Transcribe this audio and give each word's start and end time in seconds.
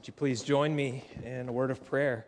Would 0.00 0.06
you 0.06 0.14
please 0.14 0.40
join 0.40 0.74
me 0.74 1.04
in 1.24 1.46
a 1.50 1.52
word 1.52 1.70
of 1.70 1.84
prayer? 1.84 2.24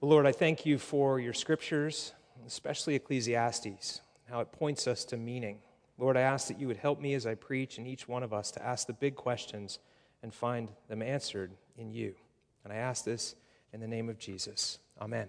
Lord, 0.00 0.24
I 0.24 0.32
thank 0.32 0.64
you 0.64 0.78
for 0.78 1.20
your 1.20 1.34
scriptures, 1.34 2.14
especially 2.46 2.94
Ecclesiastes, 2.94 4.00
how 4.30 4.40
it 4.40 4.50
points 4.50 4.86
us 4.86 5.04
to 5.04 5.18
meaning. 5.18 5.58
Lord, 5.98 6.16
I 6.16 6.22
ask 6.22 6.48
that 6.48 6.58
you 6.58 6.68
would 6.68 6.78
help 6.78 7.02
me 7.02 7.12
as 7.12 7.26
I 7.26 7.34
preach 7.34 7.76
and 7.76 7.86
each 7.86 8.08
one 8.08 8.22
of 8.22 8.32
us 8.32 8.50
to 8.52 8.64
ask 8.64 8.86
the 8.86 8.94
big 8.94 9.14
questions 9.14 9.78
and 10.22 10.32
find 10.32 10.70
them 10.88 11.02
answered 11.02 11.52
in 11.76 11.90
you. 11.90 12.14
And 12.64 12.72
I 12.72 12.76
ask 12.76 13.04
this 13.04 13.34
in 13.74 13.80
the 13.80 13.86
name 13.86 14.08
of 14.08 14.18
Jesus. 14.18 14.78
Amen. 15.02 15.28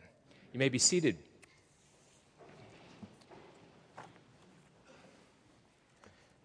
You 0.53 0.59
may 0.59 0.69
be 0.69 0.79
seated. 0.79 1.17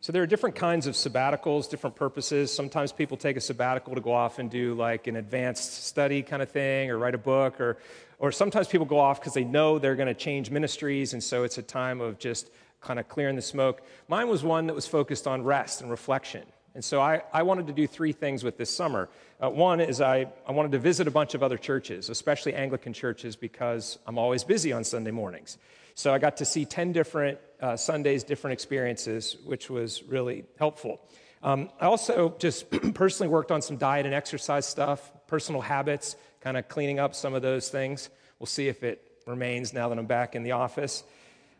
So 0.09 0.12
there 0.12 0.22
are 0.22 0.27
different 0.27 0.56
kinds 0.56 0.86
of 0.86 0.95
sabbaticals, 0.95 1.68
different 1.68 1.95
purposes. 1.95 2.50
Sometimes 2.50 2.93
people 2.93 3.18
take 3.18 3.36
a 3.36 3.43
sabbatical 3.43 3.95
to 3.95 4.00
go 4.00 4.14
off 4.14 4.38
and 4.38 4.50
do 4.50 4.73
like 4.73 5.06
an 5.06 5.16
advanced 5.16 5.84
study 5.84 6.23
kind 6.23 6.41
of 6.41 6.48
thing 6.48 6.91
or 6.91 6.96
write 6.96 7.14
a 7.14 7.19
book 7.19 7.60
or 7.60 7.77
or 8.19 8.33
sometimes 8.33 8.69
people 8.69 8.86
go 8.86 8.98
off 8.98 9.20
because 9.20 9.34
they 9.34 9.45
know 9.45 9.78
they're 9.78 9.97
going 9.97 10.09
to 10.09 10.14
change 10.14 10.50
ministries 10.50 11.12
and 11.12 11.23
so 11.23 11.45
it's 11.45 11.59
a 11.59 11.62
time 11.62 12.00
of 12.00 12.19
just 12.19 12.48
kind 12.80 12.98
of 12.98 13.06
clearing 13.10 13.36
the 13.36 13.42
smoke. 13.42 13.83
Mine 14.09 14.30
was 14.30 14.42
one 14.42 14.66
that 14.69 14.74
was 14.74 14.86
focused 14.86 15.27
on 15.27 15.45
rest 15.45 15.83
and 15.83 15.91
reflection. 15.91 16.47
And 16.75 16.83
so 16.83 17.02
I, 17.02 17.20
I 17.30 17.42
wanted 17.42 17.66
to 17.66 17.75
do 17.75 17.86
three 17.86 18.12
things 18.12 18.42
with 18.42 18.56
this 18.56 18.75
summer. 18.75 19.11
Uh, 19.42 19.50
one 19.50 19.78
is 19.78 20.00
I, 20.00 20.28
I 20.47 20.52
wanted 20.52 20.72
to 20.72 20.78
visit 20.78 21.06
a 21.06 21.11
bunch 21.11 21.34
of 21.34 21.42
other 21.42 21.59
churches, 21.59 22.09
especially 22.09 22.55
Anglican 22.55 22.95
churches, 22.95 23.36
because 23.36 23.98
I'm 24.06 24.16
always 24.16 24.42
busy 24.42 24.72
on 24.72 24.84
Sunday 24.84 25.11
mornings. 25.11 25.59
So 25.98 26.15
I 26.15 26.19
got 26.19 26.37
to 26.37 26.45
see 26.45 26.65
10 26.65 26.93
different 26.93 27.41
uh, 27.61 27.77
Sundays, 27.77 28.23
different 28.23 28.52
experiences, 28.52 29.37
which 29.45 29.69
was 29.69 30.05
really 30.05 30.45
helpful. 30.56 31.01
Um, 31.43 31.70
I 31.80 31.87
also 31.87 32.37
just 32.39 32.70
personally 32.95 33.29
worked 33.29 33.51
on 33.51 33.62
some 33.62 33.79
diet 33.79 34.06
and 34.06 34.15
exercise 34.15 34.65
stuff, 34.65 35.11
personal 35.27 35.61
habits, 35.61 36.15
kind 36.41 36.56
of 36.56 36.69
cleaning 36.69 37.01
up 37.01 37.16
some 37.16 37.34
of 37.34 37.42
those 37.42 37.69
things. 37.69 38.11
We'll 38.39 38.47
see 38.47 38.69
if 38.69 38.84
it 38.84 39.03
remains 39.27 39.72
now 39.72 39.89
that 39.89 39.98
I'm 39.98 40.06
back 40.06 40.37
in 40.37 40.45
the 40.45 40.53
office. 40.53 41.03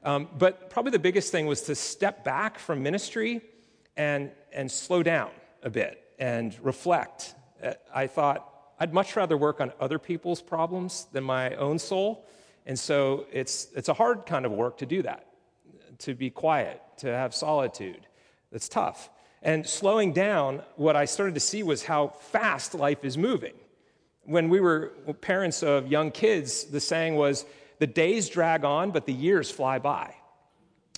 Um, 0.05 0.29
but 0.39 0.71
probably 0.71 0.93
the 0.93 1.01
biggest 1.01 1.33
thing 1.33 1.47
was 1.49 1.63
to 1.63 1.75
step 1.75 2.23
back 2.23 2.61
from 2.61 2.81
ministry 2.81 3.41
and, 3.97 4.31
and 4.53 4.71
slow 4.71 5.03
down 5.03 5.31
a 5.65 5.71
bit 5.71 6.01
and 6.21 6.57
reflect. 6.63 7.35
Uh, 7.61 7.73
I 7.93 8.07
thought 8.07 8.49
I'd 8.79 8.95
much 8.95 9.17
rather 9.17 9.37
work 9.37 9.61
on 9.61 9.73
other 9.81 9.99
people's 9.99 10.43
problems 10.43 11.09
than 11.11 11.25
my 11.25 11.57
own 11.57 11.81
soul. 11.81 12.25
And 12.69 12.79
so 12.79 13.25
it's, 13.33 13.69
it's 13.75 13.89
a 13.89 13.95
hard 13.95 14.27
kind 14.27 14.45
of 14.45 14.53
work 14.53 14.77
to 14.79 14.87
do 14.87 15.01
that, 15.03 15.27
to 16.01 16.15
be 16.15 16.29
quiet, 16.29 16.83
to 16.99 17.09
have 17.09 17.35
solitude. 17.35 18.07
It's 18.53 18.69
tough. 18.69 19.09
And 19.43 19.67
slowing 19.67 20.13
down, 20.13 20.63
what 20.77 20.95
I 20.95 21.07
started 21.07 21.35
to 21.35 21.41
see 21.41 21.63
was 21.63 21.83
how 21.83 22.09
fast 22.09 22.75
life 22.75 23.07
is 23.07 23.17
moving. 23.17 23.55
When 24.25 24.51
we 24.51 24.61
were 24.61 24.89
parents 25.23 25.63
of 25.63 25.89
young 25.89 26.11
kids, 26.11 26.65
the 26.65 26.81
saying 26.81 27.17
was, 27.17 27.47
the 27.79 27.87
days 27.87 28.29
drag 28.29 28.65
on, 28.67 28.91
but 28.91 29.07
the 29.07 29.15
years 29.15 29.51
fly 29.51 29.79
by. 29.79 30.15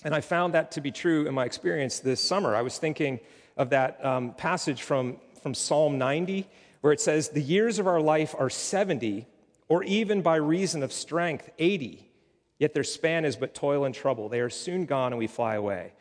And 0.03 0.13
I 0.13 0.19
found 0.19 0.53
that 0.55 0.71
to 0.73 0.81
be 0.81 0.91
true 0.91 1.25
in 1.25 1.33
my 1.33 1.45
experience 1.45 1.99
this 1.99 2.19
summer. 2.19 2.53
I 2.53 2.63
was 2.63 2.77
thinking 2.79 3.21
of 3.55 3.69
that 3.69 4.03
um, 4.03 4.33
passage 4.33 4.81
from, 4.81 5.17
from 5.41 5.53
Psalm 5.53 5.97
90, 5.97 6.49
where 6.81 6.91
it 6.91 6.99
says, 6.99 7.29
The 7.29 7.41
years 7.41 7.79
of 7.79 7.87
our 7.87 8.01
life 8.01 8.35
are 8.37 8.49
70, 8.49 9.25
or 9.71 9.85
even 9.85 10.21
by 10.21 10.35
reason 10.35 10.83
of 10.83 10.91
strength, 10.91 11.49
80. 11.57 12.05
Yet 12.59 12.73
their 12.73 12.83
span 12.83 13.23
is 13.23 13.37
but 13.37 13.55
toil 13.55 13.85
and 13.85 13.95
trouble. 13.95 14.27
They 14.27 14.41
are 14.41 14.49
soon 14.49 14.85
gone 14.85 15.13
and 15.13 15.17
we 15.17 15.27
fly 15.27 15.55
away. 15.55 15.93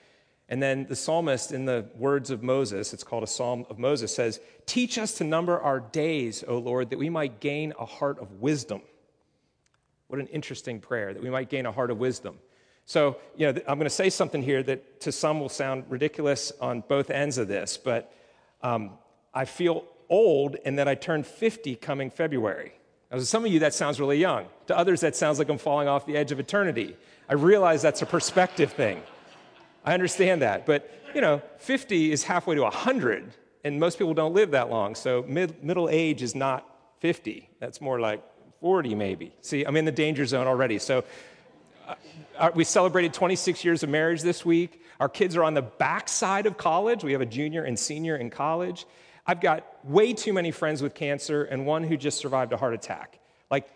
And 0.48 0.60
then 0.60 0.86
the 0.88 0.96
psalmist, 0.96 1.52
in 1.52 1.66
the 1.66 1.86
words 1.94 2.32
of 2.32 2.42
Moses, 2.42 2.92
it's 2.92 3.04
called 3.04 3.22
a 3.22 3.28
psalm 3.28 3.66
of 3.70 3.78
Moses, 3.78 4.12
says, 4.12 4.40
Teach 4.66 4.98
us 4.98 5.14
to 5.18 5.24
number 5.24 5.60
our 5.60 5.78
days, 5.78 6.42
O 6.48 6.58
Lord, 6.58 6.90
that 6.90 6.98
we 6.98 7.08
might 7.08 7.38
gain 7.38 7.72
a 7.78 7.84
heart 7.84 8.18
of 8.18 8.40
wisdom. 8.40 8.82
What 10.08 10.18
an 10.18 10.26
interesting 10.26 10.80
prayer, 10.80 11.14
that 11.14 11.22
we 11.22 11.30
might 11.30 11.48
gain 11.48 11.64
a 11.64 11.70
heart 11.70 11.92
of 11.92 11.98
wisdom. 11.98 12.40
So, 12.86 13.18
you 13.36 13.52
know, 13.52 13.60
I'm 13.68 13.78
going 13.78 13.84
to 13.84 13.88
say 13.88 14.10
something 14.10 14.42
here 14.42 14.64
that 14.64 15.00
to 15.02 15.12
some 15.12 15.38
will 15.38 15.48
sound 15.48 15.84
ridiculous 15.88 16.50
on 16.60 16.82
both 16.88 17.08
ends 17.08 17.38
of 17.38 17.46
this, 17.46 17.76
but 17.76 18.12
um, 18.64 18.98
I 19.32 19.44
feel 19.44 19.84
old 20.08 20.56
and 20.64 20.76
that 20.80 20.88
I 20.88 20.96
turned 20.96 21.24
50 21.24 21.76
coming 21.76 22.10
February. 22.10 22.72
Now, 23.10 23.18
to 23.18 23.26
some 23.26 23.44
of 23.44 23.50
you, 23.50 23.60
that 23.60 23.74
sounds 23.74 23.98
really 23.98 24.18
young. 24.18 24.46
To 24.68 24.78
others, 24.78 25.00
that 25.00 25.16
sounds 25.16 25.38
like 25.38 25.48
I'm 25.48 25.58
falling 25.58 25.88
off 25.88 26.06
the 26.06 26.16
edge 26.16 26.30
of 26.30 26.38
eternity. 26.38 26.96
I 27.28 27.34
realize 27.34 27.82
that's 27.82 28.02
a 28.02 28.06
perspective 28.06 28.72
thing. 28.72 29.02
I 29.84 29.94
understand 29.94 30.42
that. 30.42 30.64
But, 30.64 30.90
you 31.14 31.20
know, 31.20 31.42
50 31.58 32.12
is 32.12 32.22
halfway 32.22 32.54
to 32.54 32.62
100, 32.62 33.32
and 33.64 33.80
most 33.80 33.98
people 33.98 34.14
don't 34.14 34.34
live 34.34 34.52
that 34.52 34.70
long. 34.70 34.94
So 34.94 35.24
mid, 35.26 35.62
middle 35.64 35.88
age 35.88 36.22
is 36.22 36.34
not 36.34 36.66
50. 37.00 37.48
That's 37.58 37.80
more 37.80 37.98
like 37.98 38.22
40, 38.60 38.94
maybe. 38.94 39.34
See, 39.40 39.64
I'm 39.64 39.76
in 39.76 39.86
the 39.86 39.92
danger 39.92 40.24
zone 40.24 40.46
already. 40.46 40.78
So 40.78 41.02
uh, 41.88 41.94
uh 42.38 42.50
we 42.54 42.62
celebrated 42.62 43.12
26 43.12 43.64
years 43.64 43.82
of 43.82 43.88
marriage 43.88 44.22
this 44.22 44.44
week. 44.44 44.82
Our 45.00 45.08
kids 45.08 45.34
are 45.34 45.42
on 45.42 45.54
the 45.54 45.62
backside 45.62 46.46
of 46.46 46.58
college. 46.58 47.02
We 47.02 47.12
have 47.12 47.22
a 47.22 47.26
junior 47.26 47.64
and 47.64 47.76
senior 47.78 48.16
in 48.16 48.30
college. 48.30 48.86
I've 49.26 49.40
got 49.40 49.66
way 49.84 50.12
too 50.12 50.32
many 50.32 50.50
friends 50.50 50.82
with 50.82 50.94
cancer 50.94 51.44
and 51.44 51.66
one 51.66 51.84
who 51.84 51.96
just 51.96 52.18
survived 52.18 52.52
a 52.52 52.56
heart 52.56 52.74
attack. 52.74 53.20
Like, 53.50 53.68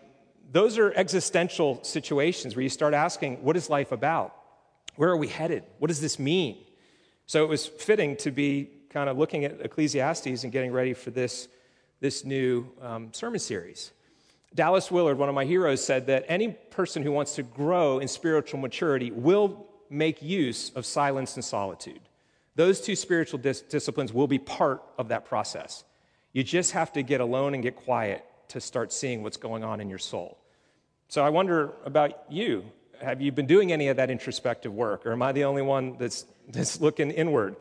those 0.50 0.78
are 0.78 0.92
existential 0.94 1.82
situations 1.82 2.54
where 2.54 2.62
you 2.62 2.68
start 2.68 2.94
asking, 2.94 3.42
what 3.42 3.56
is 3.56 3.70
life 3.70 3.92
about? 3.92 4.34
Where 4.96 5.10
are 5.10 5.16
we 5.16 5.28
headed? 5.28 5.64
What 5.78 5.88
does 5.88 6.00
this 6.00 6.18
mean? 6.18 6.58
So 7.26 7.42
it 7.42 7.48
was 7.48 7.66
fitting 7.66 8.16
to 8.18 8.30
be 8.30 8.70
kind 8.90 9.08
of 9.08 9.18
looking 9.18 9.44
at 9.44 9.60
Ecclesiastes 9.60 10.44
and 10.44 10.52
getting 10.52 10.70
ready 10.70 10.94
for 10.94 11.10
this, 11.10 11.48
this 12.00 12.24
new 12.24 12.68
um, 12.80 13.12
sermon 13.12 13.40
series. 13.40 13.92
Dallas 14.54 14.90
Willard, 14.90 15.18
one 15.18 15.28
of 15.28 15.34
my 15.34 15.44
heroes, 15.44 15.84
said 15.84 16.06
that 16.06 16.24
any 16.28 16.50
person 16.70 17.02
who 17.02 17.10
wants 17.10 17.34
to 17.34 17.42
grow 17.42 17.98
in 17.98 18.06
spiritual 18.06 18.60
maturity 18.60 19.10
will 19.10 19.66
make 19.90 20.22
use 20.22 20.70
of 20.76 20.86
silence 20.86 21.34
and 21.34 21.44
solitude. 21.44 22.00
Those 22.56 22.80
two 22.80 22.96
spiritual 22.96 23.38
dis- 23.38 23.62
disciplines 23.62 24.12
will 24.12 24.26
be 24.26 24.38
part 24.38 24.82
of 24.98 25.08
that 25.08 25.24
process. 25.24 25.84
You 26.32 26.42
just 26.44 26.72
have 26.72 26.92
to 26.92 27.02
get 27.02 27.20
alone 27.20 27.54
and 27.54 27.62
get 27.62 27.76
quiet 27.76 28.24
to 28.48 28.60
start 28.60 28.92
seeing 28.92 29.22
what's 29.22 29.36
going 29.36 29.64
on 29.64 29.80
in 29.80 29.88
your 29.88 29.98
soul. 29.98 30.38
So 31.08 31.24
I 31.24 31.30
wonder 31.30 31.72
about 31.84 32.24
you. 32.30 32.64
Have 33.00 33.20
you 33.20 33.32
been 33.32 33.46
doing 33.46 33.72
any 33.72 33.88
of 33.88 33.96
that 33.96 34.10
introspective 34.10 34.72
work, 34.72 35.04
or 35.06 35.12
am 35.12 35.22
I 35.22 35.32
the 35.32 35.44
only 35.44 35.62
one 35.62 35.96
that's, 35.98 36.26
that's 36.48 36.80
looking 36.80 37.10
inward? 37.10 37.56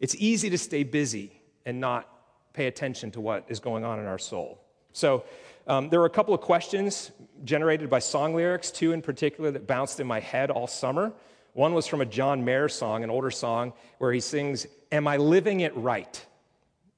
It's 0.00 0.14
easy 0.16 0.50
to 0.50 0.58
stay 0.58 0.82
busy 0.82 1.32
and 1.66 1.80
not 1.80 2.08
pay 2.52 2.66
attention 2.66 3.10
to 3.12 3.20
what 3.20 3.44
is 3.48 3.60
going 3.60 3.84
on 3.84 3.98
in 3.98 4.06
our 4.06 4.18
soul. 4.18 4.60
So 4.92 5.24
um, 5.66 5.90
there 5.90 6.00
were 6.00 6.06
a 6.06 6.10
couple 6.10 6.34
of 6.34 6.40
questions 6.40 7.10
generated 7.44 7.90
by 7.90 7.98
song 7.98 8.34
lyrics, 8.34 8.70
two 8.70 8.92
in 8.92 9.02
particular 9.02 9.50
that 9.50 9.66
bounced 9.66 10.00
in 10.00 10.06
my 10.06 10.20
head 10.20 10.50
all 10.50 10.66
summer. 10.66 11.12
One 11.58 11.74
was 11.74 11.88
from 11.88 12.00
a 12.00 12.06
John 12.06 12.44
Mayer 12.44 12.68
song, 12.68 13.02
an 13.02 13.10
older 13.10 13.32
song, 13.32 13.72
where 13.98 14.12
he 14.12 14.20
sings, 14.20 14.68
Am 14.92 15.08
I 15.08 15.16
living 15.16 15.58
it 15.58 15.76
right? 15.76 16.24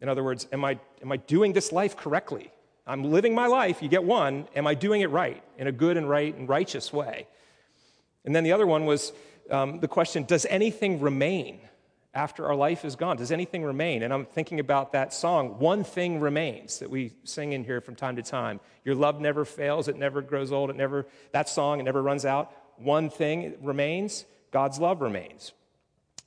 In 0.03 0.09
other 0.11 0.23
words, 0.23 0.47
am 0.53 0.67
I, 0.67 0.79
am 1.01 1.11
I 1.11 1.17
doing 1.17 1.55
this 1.55 1.73
life 1.73 1.97
correctly? 1.97 2.53
I'm 2.87 3.05
living 3.05 3.35
my 3.35 3.47
life, 3.47 3.81
you 3.81 3.89
get 3.89 4.05
one. 4.05 4.47
Am 4.55 4.67
I 4.67 4.75
doing 4.75 5.01
it 5.01 5.09
right 5.09 5.43
in 5.57 5.67
a 5.67 5.73
good 5.73 5.97
and 5.97 6.07
right 6.07 6.37
and 6.37 6.47
righteous 6.47 6.93
way? 6.93 7.27
And 8.27 8.37
then 8.37 8.45
the 8.45 8.53
other 8.53 8.67
one 8.67 8.85
was 8.85 9.15
um, 9.51 9.81
the 9.81 9.89
question 9.89 10.25
Does 10.25 10.45
anything 10.45 11.01
remain 11.01 11.61
after 12.13 12.45
our 12.45 12.55
life 12.55 12.85
is 12.85 12.97
gone? 12.97 13.17
Does 13.17 13.33
anything 13.33 13.65
remain? 13.65 14.03
And 14.03 14.13
I'm 14.13 14.27
thinking 14.27 14.61
about 14.61 14.93
that 14.93 15.15
song, 15.15 15.59
One 15.59 15.85
Thing 15.85 16.21
Remains, 16.21 16.81
that 16.81 16.91
we 16.91 17.13
sing 17.25 17.55
in 17.55 17.65
here 17.65 17.81
from 17.81 17.95
time 17.95 18.17
to 18.17 18.23
time. 18.23 18.61
Your 18.85 18.95
love 18.95 19.23
never 19.23 19.47
fails, 19.47 19.89
it 19.89 19.97
never 19.97 20.21
grows 20.21 20.53
old, 20.53 20.69
it 20.69 20.77
never, 20.77 21.07
that 21.33 21.49
song, 21.49 21.81
it 21.81 21.85
never 21.85 22.03
runs 22.03 22.27
out. 22.27 22.53
One 22.77 23.09
thing 23.09 23.57
remains. 23.63 24.27
God's 24.51 24.79
love 24.79 25.01
remains. 25.01 25.53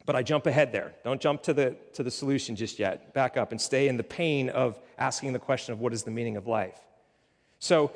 But 0.06 0.16
I 0.16 0.24
jump 0.24 0.48
ahead 0.48 0.72
there. 0.72 0.94
Don't 1.04 1.22
jump 1.22 1.44
to 1.44 1.54
the, 1.54 1.78
to 1.94 2.04
the 2.04 2.12
solution 2.12 2.56
just 2.56 2.78
yet. 2.78 3.14
Back 3.14 3.38
up 3.38 3.52
and 3.52 3.62
stay 3.62 3.88
in 3.88 3.96
the 3.96 4.04
pain 4.04 4.50
of 4.50 4.78
asking 4.98 5.34
the 5.34 5.40
question 5.40 5.74
of 5.74 5.80
what 5.80 5.94
is 5.94 6.04
the 6.04 6.12
meaning 6.12 6.36
of 6.36 6.46
life. 6.46 6.78
So, 7.60 7.92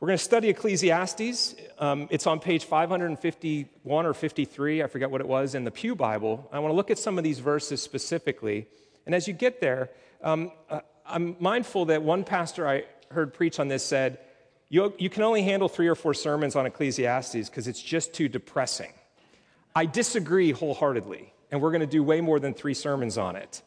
we're 0.00 0.08
going 0.08 0.18
to 0.18 0.24
study 0.24 0.50
Ecclesiastes. 0.50 1.54
Um, 1.78 2.08
it's 2.10 2.26
on 2.26 2.38
page 2.38 2.66
551 2.66 4.04
or 4.04 4.12
53, 4.12 4.82
I 4.82 4.86
forget 4.86 5.10
what 5.10 5.22
it 5.22 5.26
was, 5.26 5.54
in 5.54 5.64
the 5.64 5.70
Pew 5.70 5.94
Bible. 5.94 6.46
I 6.52 6.58
want 6.58 6.72
to 6.72 6.76
look 6.76 6.90
at 6.90 6.98
some 6.98 7.16
of 7.16 7.24
these 7.24 7.38
verses 7.38 7.80
specifically. 7.80 8.66
And 9.06 9.14
as 9.14 9.26
you 9.26 9.32
get 9.32 9.62
there, 9.62 9.88
um, 10.22 10.52
uh, 10.68 10.80
I'm 11.06 11.36
mindful 11.40 11.86
that 11.86 12.02
one 12.02 12.24
pastor 12.24 12.68
I 12.68 12.84
heard 13.10 13.32
preach 13.32 13.58
on 13.58 13.68
this 13.68 13.82
said, 13.82 14.18
you, 14.68 14.92
you 14.98 15.08
can 15.08 15.22
only 15.22 15.42
handle 15.42 15.70
three 15.70 15.88
or 15.88 15.94
four 15.94 16.12
sermons 16.12 16.54
on 16.56 16.66
Ecclesiastes 16.66 17.48
because 17.48 17.66
it's 17.66 17.80
just 17.80 18.12
too 18.12 18.28
depressing. 18.28 18.92
I 19.74 19.86
disagree 19.86 20.52
wholeheartedly, 20.52 21.32
and 21.50 21.60
we're 21.60 21.70
going 21.70 21.80
to 21.80 21.86
do 21.86 22.02
way 22.02 22.20
more 22.20 22.38
than 22.38 22.54
three 22.54 22.74
sermons 22.74 23.18
on 23.18 23.36
it. 23.36 23.62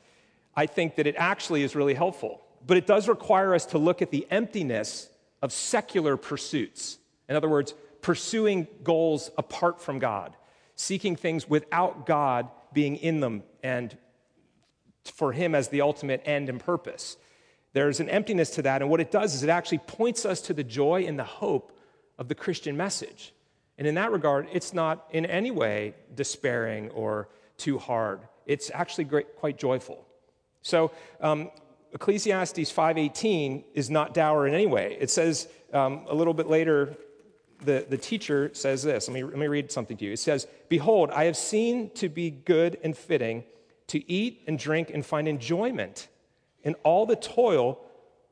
I 0.56 0.66
think 0.66 0.96
that 0.96 1.06
it 1.06 1.16
actually 1.18 1.64
is 1.64 1.76
really 1.76 1.94
helpful, 1.94 2.42
but 2.66 2.78
it 2.78 2.88
does 2.88 3.08
require 3.08 3.54
us 3.54 3.66
to 3.68 3.78
look 3.78 4.02
at 4.02 4.12
the 4.12 4.26
emptiness 4.32 5.10
of 5.42 5.52
secular 5.52 6.18
pursuits. 6.18 6.98
In 7.28 7.36
other 7.36 7.50
words, 7.50 7.74
pursuing 8.02 8.68
goals 8.84 9.32
apart 9.38 9.82
from 9.82 10.00
God, 10.00 10.36
seeking 10.76 11.16
things 11.16 11.50
without 11.50 12.06
God 12.06 12.50
being 12.74 12.96
in 12.96 13.20
them 13.20 13.44
and 13.62 13.98
for 15.04 15.34
Him 15.34 15.56
as 15.56 15.68
the 15.70 15.82
ultimate 15.82 16.22
end 16.26 16.50
and 16.50 16.60
purpose. 16.60 17.18
there's 17.74 18.00
an 18.00 18.10
emptiness 18.10 18.52
to 18.52 18.62
that. 18.64 18.82
And 18.82 18.90
what 18.90 19.00
it 19.00 19.12
does 19.12 19.36
is 19.36 19.44
it 19.44 19.50
actually 19.50 19.80
points 19.80 20.26
us 20.26 20.42
to 20.42 20.54
the 20.54 20.64
joy 20.64 21.06
and 21.06 21.20
the 21.20 21.24
hope 21.24 21.78
of 22.18 22.28
the 22.28 22.34
Christian 22.34 22.76
message. 22.76 23.34
And 23.78 23.88
in 23.88 23.96
that 23.96 24.12
regard, 24.12 24.48
it's 24.52 24.74
not 24.74 25.06
in 25.12 25.26
any 25.26 25.52
way 25.52 25.94
despairing 26.16 26.90
or 26.92 27.30
too 27.58 27.78
hard. 27.78 28.22
It's 28.46 28.72
actually 28.74 29.04
great, 29.06 29.36
quite 29.36 29.58
joyful. 29.58 30.06
So, 30.62 30.92
um, 31.22 31.52
Ecclesiastes 31.94 32.72
5:18 32.72 33.64
is 33.74 33.90
not 33.90 34.14
dour 34.14 34.48
in 34.48 34.54
any 34.54 34.66
way. 34.66 34.98
It 35.00 35.10
says 35.10 35.48
um, 35.74 36.06
a 36.08 36.16
little 36.16 36.34
bit 36.34 36.48
later, 36.48 36.96
the, 37.64 37.86
the 37.90 37.98
teacher 37.98 38.52
says 38.54 38.84
this. 38.84 39.08
Let 39.08 39.14
me, 39.14 39.24
let 39.24 39.38
me 39.38 39.48
read 39.48 39.72
something 39.72 39.98
to 39.98 40.06
you. 40.06 40.12
It 40.12 40.20
says, 40.20 40.48
Behold, 40.70 41.10
I 41.12 41.26
have 41.26 41.38
seen 41.38 41.90
to 41.92 42.10
be 42.10 42.30
good 42.30 42.78
and 42.84 42.96
fitting 42.96 43.44
to 43.88 44.12
eat 44.12 44.44
and 44.48 44.60
drink 44.60 44.92
and 44.94 45.06
find 45.06 45.28
enjoyment 45.28 46.08
in 46.64 46.76
all 46.84 47.06
the 47.06 47.16
toil 47.16 47.80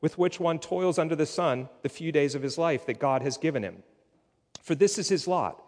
with 0.00 0.18
which 0.18 0.38
one 0.38 0.58
toils 0.58 0.98
under 0.98 1.16
the 1.16 1.26
sun 1.26 1.68
the 1.82 1.88
few 1.88 2.12
days 2.12 2.34
of 2.34 2.42
his 2.42 2.58
life 2.58 2.86
that 2.86 2.98
God 2.98 3.22
has 3.22 3.36
given 3.36 3.62
him. 3.62 3.82
For 4.66 4.74
this 4.74 4.98
is 4.98 5.08
his 5.08 5.28
lot. 5.28 5.62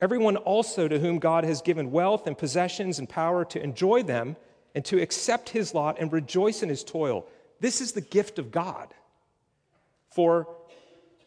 Everyone 0.00 0.36
also 0.36 0.88
to 0.88 0.98
whom 0.98 1.20
God 1.20 1.44
has 1.44 1.62
given 1.62 1.92
wealth 1.92 2.26
and 2.26 2.36
possessions 2.36 2.98
and 2.98 3.08
power 3.08 3.44
to 3.44 3.62
enjoy 3.62 4.02
them 4.02 4.34
and 4.74 4.84
to 4.86 5.00
accept 5.00 5.50
his 5.50 5.72
lot 5.72 6.00
and 6.00 6.12
rejoice 6.12 6.64
in 6.64 6.68
his 6.68 6.82
toil. 6.82 7.28
This 7.60 7.80
is 7.80 7.92
the 7.92 8.00
gift 8.00 8.40
of 8.40 8.50
God. 8.50 8.92
For 10.10 10.48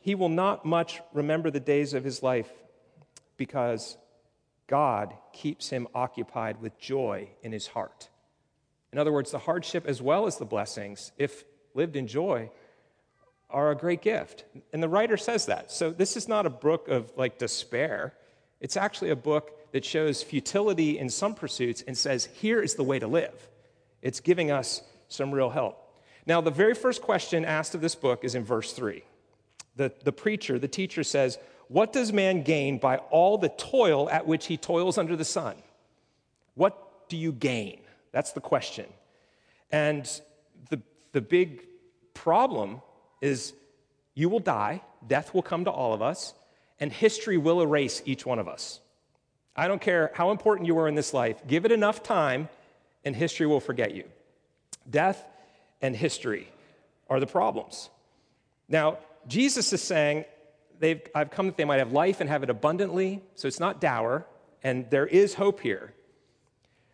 he 0.01 0.15
will 0.15 0.27
not 0.27 0.65
much 0.65 0.99
remember 1.13 1.49
the 1.49 1.61
days 1.61 1.93
of 1.93 2.03
his 2.03 2.21
life 2.21 2.49
because 3.37 3.95
God 4.67 5.13
keeps 5.31 5.69
him 5.69 5.87
occupied 5.95 6.61
with 6.61 6.77
joy 6.77 7.29
in 7.41 7.53
his 7.53 7.67
heart. 7.67 8.09
In 8.91 8.99
other 8.99 9.13
words, 9.13 9.31
the 9.31 9.39
hardship 9.39 9.85
as 9.87 10.01
well 10.01 10.27
as 10.27 10.39
the 10.39 10.45
blessings, 10.45 11.13
if 11.17 11.45
lived 11.73 11.95
in 11.95 12.05
joy, 12.05 12.49
are 13.53 13.71
a 13.71 13.75
great 13.75 14.01
gift. 14.01 14.45
And 14.73 14.81
the 14.81 14.89
writer 14.89 15.15
says 15.15 15.45
that. 15.45 15.71
So 15.71 15.91
this 15.91 16.17
is 16.17 16.27
not 16.27 16.45
a 16.45 16.49
book 16.49 16.87
of 16.87 17.11
like 17.15 17.37
despair. 17.37 18.13
It's 18.59 18.75
actually 18.75 19.11
a 19.11 19.15
book 19.15 19.71
that 19.71 19.85
shows 19.85 20.23
futility 20.23 20.97
in 20.97 21.09
some 21.09 21.35
pursuits 21.35 21.83
and 21.85 21.97
says, 21.97 22.25
here 22.33 22.61
is 22.61 22.75
the 22.75 22.83
way 22.83 22.99
to 22.99 23.07
live. 23.07 23.49
It's 24.01 24.19
giving 24.19 24.51
us 24.51 24.81
some 25.07 25.31
real 25.31 25.49
help. 25.49 25.79
Now, 26.25 26.41
the 26.41 26.51
very 26.51 26.73
first 26.73 27.01
question 27.01 27.43
asked 27.43 27.75
of 27.75 27.81
this 27.81 27.95
book 27.95 28.23
is 28.23 28.35
in 28.35 28.43
verse 28.43 28.73
3. 28.73 29.03
The, 29.75 29.91
the 30.03 30.11
preacher, 30.11 30.59
the 30.59 30.67
teacher 30.67 31.03
says, 31.03 31.37
What 31.67 31.91
does 31.91 32.13
man 32.13 32.43
gain 32.43 32.77
by 32.77 32.97
all 32.97 33.37
the 33.37 33.49
toil 33.49 34.09
at 34.09 34.25
which 34.27 34.45
he 34.45 34.57
toils 34.57 34.97
under 34.97 35.15
the 35.15 35.25
sun? 35.25 35.55
What 36.55 37.09
do 37.09 37.17
you 37.17 37.31
gain? 37.31 37.81
That's 38.11 38.31
the 38.31 38.41
question. 38.41 38.85
And 39.71 40.09
the, 40.69 40.81
the 41.11 41.21
big 41.21 41.65
problem 42.13 42.81
is 43.23 43.53
you 44.13 44.27
will 44.27 44.39
die, 44.39 44.81
death 45.07 45.33
will 45.33 45.41
come 45.41 45.63
to 45.65 45.71
all 45.71 45.93
of 45.93 46.01
us, 46.01 46.33
and 46.79 46.91
history 46.91 47.37
will 47.37 47.61
erase 47.61 48.01
each 48.05 48.25
one 48.25 48.37
of 48.37 48.47
us. 48.47 48.81
I 49.55 49.67
don't 49.67 49.81
care 49.81 50.11
how 50.13 50.31
important 50.31 50.67
you 50.67 50.77
are 50.79 50.87
in 50.87 50.95
this 50.95 51.13
life, 51.13 51.41
give 51.47 51.63
it 51.65 51.71
enough 51.71 52.03
time, 52.03 52.49
and 53.05 53.15
history 53.15 53.47
will 53.47 53.61
forget 53.61 53.95
you. 53.95 54.03
Death 54.89 55.25
and 55.81 55.95
history 55.95 56.49
are 57.09 57.19
the 57.19 57.27
problems. 57.27 57.89
Now, 58.67 58.97
Jesus 59.27 59.71
is 59.71 59.81
saying, 59.81 60.25
I've 61.15 61.31
come 61.31 61.45
that 61.45 61.55
they 61.55 61.65
might 61.65 61.79
have 61.79 61.93
life 61.93 62.19
and 62.19 62.29
have 62.29 62.43
it 62.43 62.49
abundantly, 62.49 63.21
so 63.35 63.47
it's 63.47 63.59
not 63.59 63.79
dour, 63.79 64.25
and 64.63 64.89
there 64.89 65.07
is 65.07 65.33
hope 65.35 65.61
here. 65.61 65.93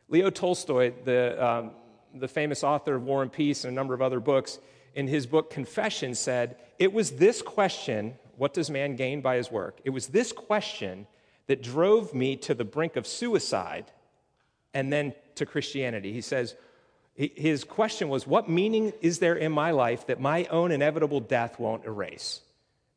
Leo 0.09 0.29
Tolstoy, 0.29 0.93
the, 1.05 1.43
um, 1.43 1.71
the 2.13 2.27
famous 2.27 2.63
author 2.63 2.95
of 2.95 3.03
War 3.03 3.23
and 3.23 3.31
Peace 3.31 3.63
and 3.63 3.71
a 3.71 3.75
number 3.75 3.95
of 3.95 4.01
other 4.01 4.19
books, 4.19 4.59
in 4.95 5.07
his 5.07 5.25
book 5.25 5.49
Confession 5.49 6.15
said, 6.15 6.57
It 6.77 6.93
was 6.93 7.11
this 7.11 7.41
question, 7.41 8.15
what 8.37 8.53
does 8.53 8.69
man 8.69 8.95
gain 8.95 9.21
by 9.21 9.35
his 9.35 9.51
work? 9.51 9.79
It 9.83 9.89
was 9.91 10.07
this 10.07 10.31
question 10.31 11.07
that 11.47 11.61
drove 11.61 12.13
me 12.13 12.35
to 12.37 12.53
the 12.53 12.63
brink 12.63 12.95
of 12.95 13.07
suicide 13.07 13.91
and 14.73 14.93
then 14.93 15.13
to 15.35 15.45
Christianity. 15.45 16.13
He 16.13 16.21
says, 16.21 16.55
his 17.15 17.65
question 17.65 18.07
was, 18.07 18.25
What 18.25 18.49
meaning 18.49 18.93
is 19.01 19.19
there 19.19 19.35
in 19.35 19.51
my 19.51 19.71
life 19.71 20.07
that 20.07 20.21
my 20.21 20.45
own 20.45 20.71
inevitable 20.71 21.19
death 21.19 21.59
won't 21.59 21.83
erase? 21.83 22.39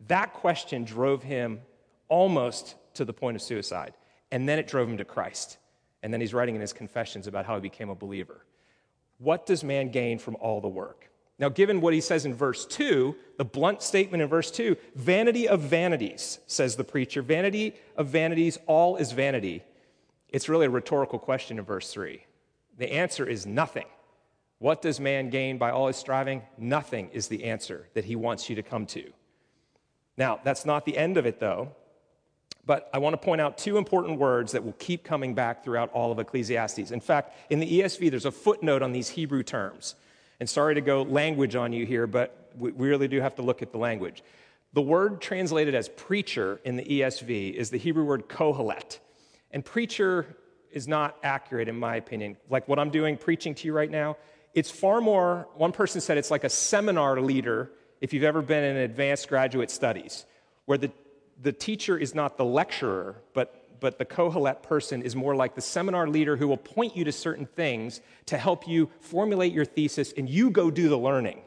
That 0.06 0.33
question 0.33 0.85
drove 0.85 1.25
him 1.25 1.61
almost 2.09 2.77
to 2.94 3.05
the 3.05 3.12
point 3.12 3.37
of 3.37 3.43
suicide. 3.43 3.94
And 4.31 4.49
then 4.49 4.59
it 4.61 4.69
drove 4.69 4.89
him 4.89 4.99
to 4.99 5.05
Christ. 5.05 5.59
And 6.03 6.12
then 6.12 6.21
he's 6.21 6.35
writing 6.35 6.55
in 6.55 6.61
his 6.61 6.73
confessions 6.73 7.27
about 7.27 7.47
how 7.47 7.56
he 7.56 7.61
became 7.61 7.91
a 7.91 7.94
believer. 7.94 8.44
What 9.19 9.44
does 9.47 9.65
man 9.65 9.91
gain 9.91 10.19
from 10.19 10.37
all 10.37 10.61
the 10.61 10.69
work? 10.69 11.09
Now, 11.38 11.49
given 11.49 11.81
what 11.81 11.94
he 11.94 12.00
says 12.00 12.25
in 12.25 12.34
verse 12.34 12.67
2, 12.67 13.17
the 13.38 13.44
blunt 13.44 13.82
statement 13.82 14.23
in 14.23 14.29
verse 14.29 14.50
2, 14.50 14.76
vanity 14.94 15.49
of 15.49 15.61
vanities, 15.61 16.38
says 16.46 16.76
the 16.76 16.84
preacher, 16.84 17.23
vanity 17.23 17.75
of 17.96 18.08
vanities, 18.08 18.58
all 18.67 18.96
is 18.96 19.12
vanity. 19.12 19.62
It's 20.29 20.49
really 20.49 20.67
a 20.67 20.70
rhetorical 20.70 21.19
question 21.19 21.58
in 21.58 21.64
verse 21.64 21.90
3. 21.90 22.25
The 22.79 22.93
answer 22.93 23.26
is 23.26 23.46
nothing. 23.46 23.87
What 24.58 24.81
does 24.81 25.00
man 25.00 25.31
gain 25.31 25.58
by 25.58 25.70
all 25.70 25.88
his 25.88 25.96
striving? 25.96 26.43
Nothing 26.56 27.11
is 27.12 27.29
the 27.29 27.44
answer 27.44 27.88
that 27.94 28.05
he 28.05 28.14
wants 28.14 28.49
you 28.49 28.56
to 28.56 28.62
come 28.62 28.87
to. 28.87 29.12
Now, 30.17 30.40
that's 30.44 30.64
not 30.64 30.84
the 30.84 30.96
end 30.96 31.17
of 31.17 31.26
it, 31.26 31.40
though. 31.40 31.73
But 32.64 32.88
I 32.94 32.99
want 32.99 33.14
to 33.14 33.19
point 33.19 33.40
out 33.40 33.58
two 33.58 33.76
important 33.76 34.19
words 34.19 34.52
that 34.52 34.64
will 34.64 34.75
keep 34.75 35.02
coming 35.02 35.34
back 35.34 35.64
throughout 35.64 35.90
all 35.90 36.12
of 36.12 36.19
Ecclesiastes. 36.19 36.93
In 36.93 37.00
fact, 37.00 37.34
in 37.50 37.58
the 37.58 37.81
ESV, 37.81 38.11
there's 38.11 38.25
a 38.25 38.31
footnote 38.31 38.82
on 38.82 38.93
these 38.93 39.08
Hebrew 39.08 39.43
terms. 39.43 39.96
And 40.43 40.50
sorry 40.50 40.75
to 40.75 40.81
go 40.81 41.03
language 41.03 41.55
on 41.55 41.73
you 41.73 41.87
here, 41.87 42.09
but 42.09 42.50
we 42.59 42.73
really 42.73 43.06
do 43.06 43.21
have 43.21 43.37
to 43.37 43.43
look 43.43 43.62
at 43.62 43.71
the 43.71 43.79
language. 43.79 44.25
The 44.73 44.83
word 44.83 45.21
translated 45.21 45.73
as 45.77 45.89
preacher 45.89 46.59
in 46.65 46.75
the 46.75 46.83
ESV 46.83 47.55
is 47.55 47.71
the 47.71 47.79
Hebrew 47.79 48.03
word 48.03 48.29
kohelet. 48.29 48.99
And 49.53 49.65
preacher 49.65 50.37
is 50.73 50.89
not 50.89 51.17
accurate, 51.23 51.69
in 51.69 51.79
my 51.79 51.94
opinion. 51.94 52.39
Like 52.50 52.67
what 52.67 52.81
I'm 52.81 52.91
doing, 52.91 53.17
preaching 53.19 53.55
to 53.55 53.69
you 53.69 53.73
right 53.73 53.89
now, 53.89 54.17
it's 54.53 54.69
far 54.69 55.00
more, 55.00 55.47
one 55.55 55.71
person 55.71 56.00
said 56.00 56.19
it's 56.19 56.33
like 56.33 56.43
a 56.43 56.50
seminar 56.50 57.21
leader 57.21 57.71
if 58.00 58.12
you've 58.12 58.25
ever 58.25 58.43
been 58.43 58.65
in 58.65 58.79
advanced 58.79 59.29
graduate 59.29 59.71
studies, 59.71 60.27
where 60.65 60.77
the, 60.77 60.91
the 61.41 61.53
teacher 61.53 61.97
is 61.97 62.17
not 62.17 62.37
the 62.37 62.44
lecturer, 62.44 63.15
but, 63.33 63.62
but 63.82 63.99
the 63.99 64.06
Kohelet 64.06 64.62
person 64.62 65.02
is 65.02 65.14
more 65.14 65.37
like 65.37 65.55
the 65.55 65.61
seminar 65.61 66.08
leader 66.08 66.37
who 66.37 66.49
will 66.49 66.56
point 66.56 66.96
you 66.96 67.05
to 67.05 67.12
certain 67.12 67.44
things 67.44 68.00
to 68.26 68.38
help 68.38 68.67
you 68.67 68.88
formulate 69.00 69.52
your 69.52 69.67
thesis 69.67 70.14
and 70.17 70.31
you 70.31 70.49
go 70.49 70.70
do 70.70 70.88
the 70.88 70.96
learning. 70.96 71.43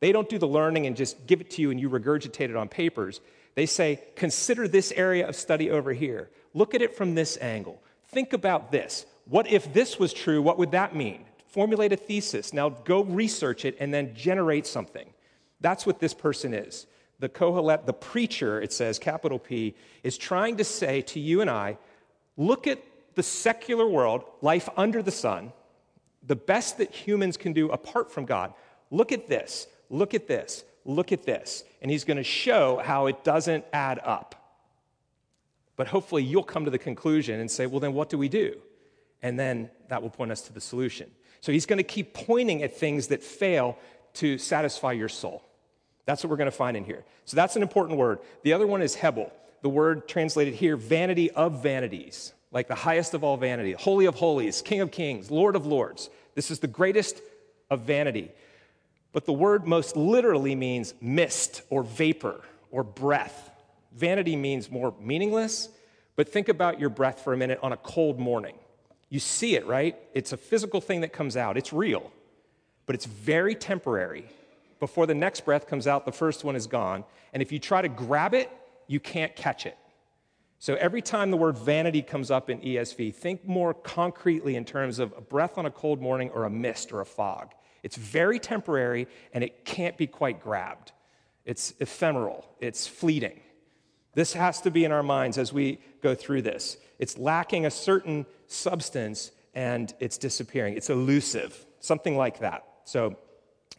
They 0.00 0.12
don't 0.12 0.28
do 0.28 0.36
the 0.38 0.46
learning 0.46 0.86
and 0.86 0.94
just 0.94 1.26
give 1.26 1.40
it 1.40 1.48
to 1.52 1.62
you 1.62 1.70
and 1.70 1.80
you 1.80 1.88
regurgitate 1.88 2.50
it 2.50 2.56
on 2.56 2.68
papers. 2.68 3.22
They 3.54 3.64
say, 3.64 4.02
consider 4.14 4.68
this 4.68 4.92
area 4.92 5.26
of 5.26 5.34
study 5.34 5.70
over 5.70 5.94
here. 5.94 6.28
Look 6.52 6.74
at 6.74 6.82
it 6.82 6.94
from 6.94 7.14
this 7.14 7.38
angle. 7.40 7.80
Think 8.08 8.34
about 8.34 8.70
this. 8.70 9.06
What 9.24 9.50
if 9.50 9.72
this 9.72 9.98
was 9.98 10.12
true? 10.12 10.42
What 10.42 10.58
would 10.58 10.72
that 10.72 10.94
mean? 10.94 11.24
formulate 11.48 11.92
a 11.92 11.96
thesis. 11.96 12.52
Now 12.52 12.68
go 12.68 13.02
research 13.02 13.64
it 13.64 13.76
and 13.80 13.92
then 13.92 14.14
generate 14.14 14.66
something. 14.66 15.08
That's 15.60 15.86
what 15.86 15.98
this 15.98 16.14
person 16.14 16.54
is. 16.54 16.86
The 17.20 17.28
Kohelet, 17.28 17.86
the 17.86 17.92
preacher, 17.92 18.60
it 18.60 18.72
says, 18.72 18.98
capital 18.98 19.38
P, 19.38 19.74
is 20.02 20.16
trying 20.16 20.56
to 20.58 20.64
say 20.64 21.02
to 21.02 21.20
you 21.20 21.40
and 21.40 21.50
I 21.50 21.78
look 22.36 22.66
at 22.66 22.82
the 23.16 23.22
secular 23.22 23.86
world, 23.88 24.24
life 24.40 24.68
under 24.76 25.02
the 25.02 25.10
sun, 25.10 25.52
the 26.22 26.36
best 26.36 26.78
that 26.78 26.92
humans 26.92 27.36
can 27.36 27.52
do 27.52 27.68
apart 27.70 28.12
from 28.12 28.24
God. 28.24 28.54
Look 28.90 29.10
at 29.10 29.26
this, 29.26 29.66
look 29.90 30.14
at 30.14 30.28
this, 30.28 30.64
look 30.84 31.10
at 31.10 31.24
this. 31.24 31.64
And 31.82 31.90
he's 31.90 32.04
going 32.04 32.16
to 32.16 32.22
show 32.22 32.80
how 32.84 33.06
it 33.06 33.24
doesn't 33.24 33.64
add 33.72 33.98
up. 34.04 34.34
But 35.74 35.88
hopefully 35.88 36.22
you'll 36.22 36.44
come 36.44 36.64
to 36.64 36.70
the 36.70 36.78
conclusion 36.78 37.40
and 37.40 37.50
say, 37.50 37.66
well, 37.66 37.80
then 37.80 37.94
what 37.94 38.08
do 38.08 38.18
we 38.18 38.28
do? 38.28 38.56
And 39.22 39.38
then 39.38 39.70
that 39.88 40.02
will 40.02 40.10
point 40.10 40.30
us 40.30 40.42
to 40.42 40.52
the 40.52 40.60
solution. 40.60 41.10
So 41.40 41.50
he's 41.50 41.66
going 41.66 41.78
to 41.78 41.84
keep 41.84 42.14
pointing 42.14 42.62
at 42.62 42.76
things 42.76 43.08
that 43.08 43.22
fail 43.22 43.78
to 44.14 44.38
satisfy 44.38 44.92
your 44.92 45.08
soul. 45.08 45.47
That's 46.08 46.24
what 46.24 46.30
we're 46.30 46.38
going 46.38 46.50
to 46.50 46.56
find 46.56 46.74
in 46.74 46.84
here. 46.84 47.04
So 47.26 47.36
that's 47.36 47.54
an 47.54 47.60
important 47.60 47.98
word. 47.98 48.20
The 48.42 48.54
other 48.54 48.66
one 48.66 48.80
is 48.80 48.94
Hebel, 48.94 49.30
the 49.60 49.68
word 49.68 50.08
translated 50.08 50.54
here, 50.54 50.74
vanity 50.74 51.30
of 51.30 51.62
vanities, 51.62 52.32
like 52.50 52.66
the 52.66 52.74
highest 52.74 53.12
of 53.12 53.22
all 53.22 53.36
vanity, 53.36 53.72
holy 53.72 54.06
of 54.06 54.14
holies, 54.14 54.62
king 54.62 54.80
of 54.80 54.90
kings, 54.90 55.30
lord 55.30 55.54
of 55.54 55.66
lords. 55.66 56.08
This 56.34 56.50
is 56.50 56.60
the 56.60 56.66
greatest 56.66 57.20
of 57.68 57.82
vanity. 57.82 58.30
But 59.12 59.26
the 59.26 59.34
word 59.34 59.66
most 59.66 59.98
literally 59.98 60.54
means 60.54 60.94
mist 61.02 61.60
or 61.68 61.82
vapor 61.82 62.40
or 62.70 62.84
breath. 62.84 63.50
Vanity 63.92 64.34
means 64.34 64.70
more 64.70 64.94
meaningless, 64.98 65.68
but 66.16 66.30
think 66.30 66.48
about 66.48 66.80
your 66.80 66.88
breath 66.88 67.20
for 67.20 67.34
a 67.34 67.36
minute 67.36 67.58
on 67.62 67.72
a 67.72 67.76
cold 67.76 68.18
morning. 68.18 68.54
You 69.10 69.20
see 69.20 69.56
it, 69.56 69.66
right? 69.66 69.94
It's 70.14 70.32
a 70.32 70.38
physical 70.38 70.80
thing 70.80 71.02
that 71.02 71.12
comes 71.12 71.36
out, 71.36 71.58
it's 71.58 71.74
real, 71.74 72.10
but 72.86 72.94
it's 72.94 73.04
very 73.04 73.54
temporary. 73.54 74.24
Before 74.80 75.06
the 75.06 75.14
next 75.14 75.44
breath 75.44 75.66
comes 75.66 75.86
out, 75.86 76.06
the 76.06 76.12
first 76.12 76.44
one 76.44 76.56
is 76.56 76.66
gone. 76.66 77.04
And 77.32 77.42
if 77.42 77.52
you 77.52 77.58
try 77.58 77.82
to 77.82 77.88
grab 77.88 78.34
it, 78.34 78.50
you 78.86 79.00
can't 79.00 79.34
catch 79.34 79.66
it. 79.66 79.76
So 80.60 80.74
every 80.74 81.02
time 81.02 81.30
the 81.30 81.36
word 81.36 81.56
vanity 81.56 82.02
comes 82.02 82.30
up 82.30 82.50
in 82.50 82.60
ESV, 82.60 83.14
think 83.14 83.46
more 83.46 83.72
concretely 83.72 84.56
in 84.56 84.64
terms 84.64 84.98
of 84.98 85.14
a 85.16 85.20
breath 85.20 85.56
on 85.56 85.66
a 85.66 85.70
cold 85.70 86.00
morning 86.00 86.30
or 86.30 86.44
a 86.44 86.50
mist 86.50 86.92
or 86.92 87.00
a 87.00 87.06
fog. 87.06 87.52
It's 87.84 87.96
very 87.96 88.40
temporary 88.40 89.06
and 89.32 89.44
it 89.44 89.64
can't 89.64 89.96
be 89.96 90.08
quite 90.08 90.40
grabbed. 90.42 90.92
It's 91.44 91.74
ephemeral, 91.78 92.44
it's 92.60 92.86
fleeting. 92.86 93.40
This 94.14 94.32
has 94.32 94.60
to 94.62 94.70
be 94.70 94.84
in 94.84 94.90
our 94.90 95.02
minds 95.02 95.38
as 95.38 95.52
we 95.52 95.78
go 96.02 96.14
through 96.14 96.42
this. 96.42 96.76
It's 96.98 97.16
lacking 97.16 97.66
a 97.66 97.70
certain 97.70 98.26
substance 98.48 99.30
and 99.54 99.94
it's 100.00 100.18
disappearing. 100.18 100.76
It's 100.76 100.90
elusive, 100.90 101.64
something 101.78 102.16
like 102.16 102.40
that. 102.40 102.64
So, 102.84 103.16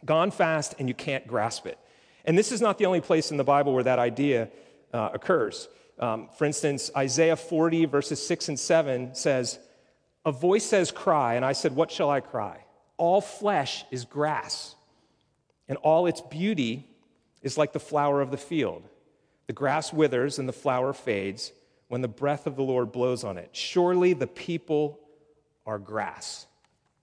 gone 0.04 0.30
fast 0.30 0.74
and 0.78 0.88
you 0.88 0.94
can't 0.94 1.26
grasp 1.26 1.66
it. 1.66 1.78
And 2.24 2.36
this 2.36 2.52
is 2.52 2.60
not 2.60 2.78
the 2.78 2.86
only 2.86 3.00
place 3.00 3.30
in 3.30 3.36
the 3.36 3.44
Bible 3.44 3.72
where 3.72 3.84
that 3.84 3.98
idea 3.98 4.48
uh, 4.92 5.10
occurs. 5.12 5.68
Um, 5.98 6.28
for 6.36 6.44
instance, 6.44 6.90
Isaiah 6.96 7.36
40, 7.36 7.84
verses 7.86 8.24
6 8.26 8.48
and 8.48 8.58
7 8.58 9.14
says, 9.14 9.58
A 10.24 10.32
voice 10.32 10.64
says, 10.64 10.90
Cry. 10.90 11.34
And 11.34 11.44
I 11.44 11.52
said, 11.52 11.74
What 11.74 11.90
shall 11.90 12.10
I 12.10 12.20
cry? 12.20 12.64
All 12.96 13.20
flesh 13.20 13.84
is 13.90 14.04
grass, 14.04 14.74
and 15.68 15.78
all 15.78 16.06
its 16.06 16.20
beauty 16.20 16.86
is 17.42 17.56
like 17.56 17.72
the 17.72 17.80
flower 17.80 18.20
of 18.20 18.30
the 18.30 18.36
field. 18.36 18.82
The 19.46 19.52
grass 19.52 19.92
withers 19.92 20.38
and 20.38 20.48
the 20.48 20.52
flower 20.52 20.92
fades 20.92 21.52
when 21.88 22.02
the 22.02 22.08
breath 22.08 22.46
of 22.46 22.56
the 22.56 22.62
Lord 22.62 22.92
blows 22.92 23.24
on 23.24 23.36
it. 23.36 23.50
Surely 23.52 24.12
the 24.12 24.26
people 24.26 25.00
are 25.66 25.78
grass. 25.78 26.46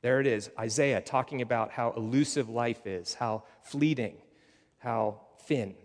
There 0.07 0.21
it 0.21 0.27
is, 0.27 0.49
Isaiah 0.57 1.01
talking 1.01 1.41
about 1.41 1.69
how 1.69 1.91
elusive 1.97 2.47
life 2.47 2.87
is, 2.87 3.13
how 3.13 3.43
fleeting, 3.63 4.15
how 4.77 5.19
thin. 5.41 5.75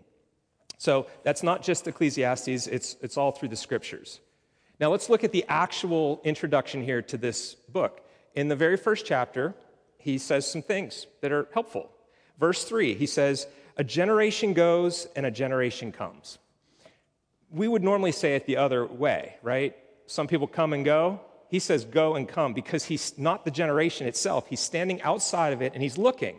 So 0.77 1.07
that's 1.23 1.43
not 1.43 1.61
just 1.61 1.85
Ecclesiastes, 1.89 2.67
it's, 2.67 2.95
it's 3.01 3.17
all 3.17 3.33
through 3.33 3.49
the 3.49 3.57
scriptures. 3.57 4.21
Now 4.79 4.91
let's 4.91 5.09
look 5.09 5.25
at 5.25 5.33
the 5.33 5.43
actual 5.49 6.21
introduction 6.23 6.81
here 6.85 7.01
to 7.01 7.17
this 7.17 7.55
book. 7.67 7.99
In 8.33 8.47
the 8.47 8.55
very 8.55 8.77
first 8.77 9.05
chapter, 9.05 9.55
he 9.97 10.17
says 10.17 10.49
some 10.49 10.61
things 10.61 11.05
that 11.19 11.33
are 11.33 11.49
helpful. 11.53 11.91
Verse 12.39 12.63
3, 12.63 12.93
he 12.93 13.07
says, 13.07 13.45
A 13.75 13.83
generation 13.83 14.53
goes 14.53 15.05
and 15.17 15.25
a 15.25 15.31
generation 15.31 15.91
comes. 15.91 16.37
We 17.51 17.67
would 17.67 17.83
normally 17.83 18.13
say 18.13 18.37
it 18.37 18.45
the 18.45 18.55
other 18.55 18.85
way, 18.85 19.35
right? 19.41 19.75
Some 20.05 20.27
people 20.27 20.47
come 20.47 20.71
and 20.71 20.85
go. 20.85 21.19
He 21.53 21.59
says, 21.59 21.85
Go 21.85 22.15
and 22.15 22.27
come 22.27 22.53
because 22.53 22.85
he's 22.85 23.15
not 23.15 23.45
the 23.45 23.51
generation 23.51 24.07
itself. 24.07 24.47
He's 24.47 24.59
standing 24.59 24.99
outside 25.03 25.53
of 25.53 25.61
it 25.61 25.73
and 25.75 25.83
he's 25.83 25.99
looking. 25.99 26.37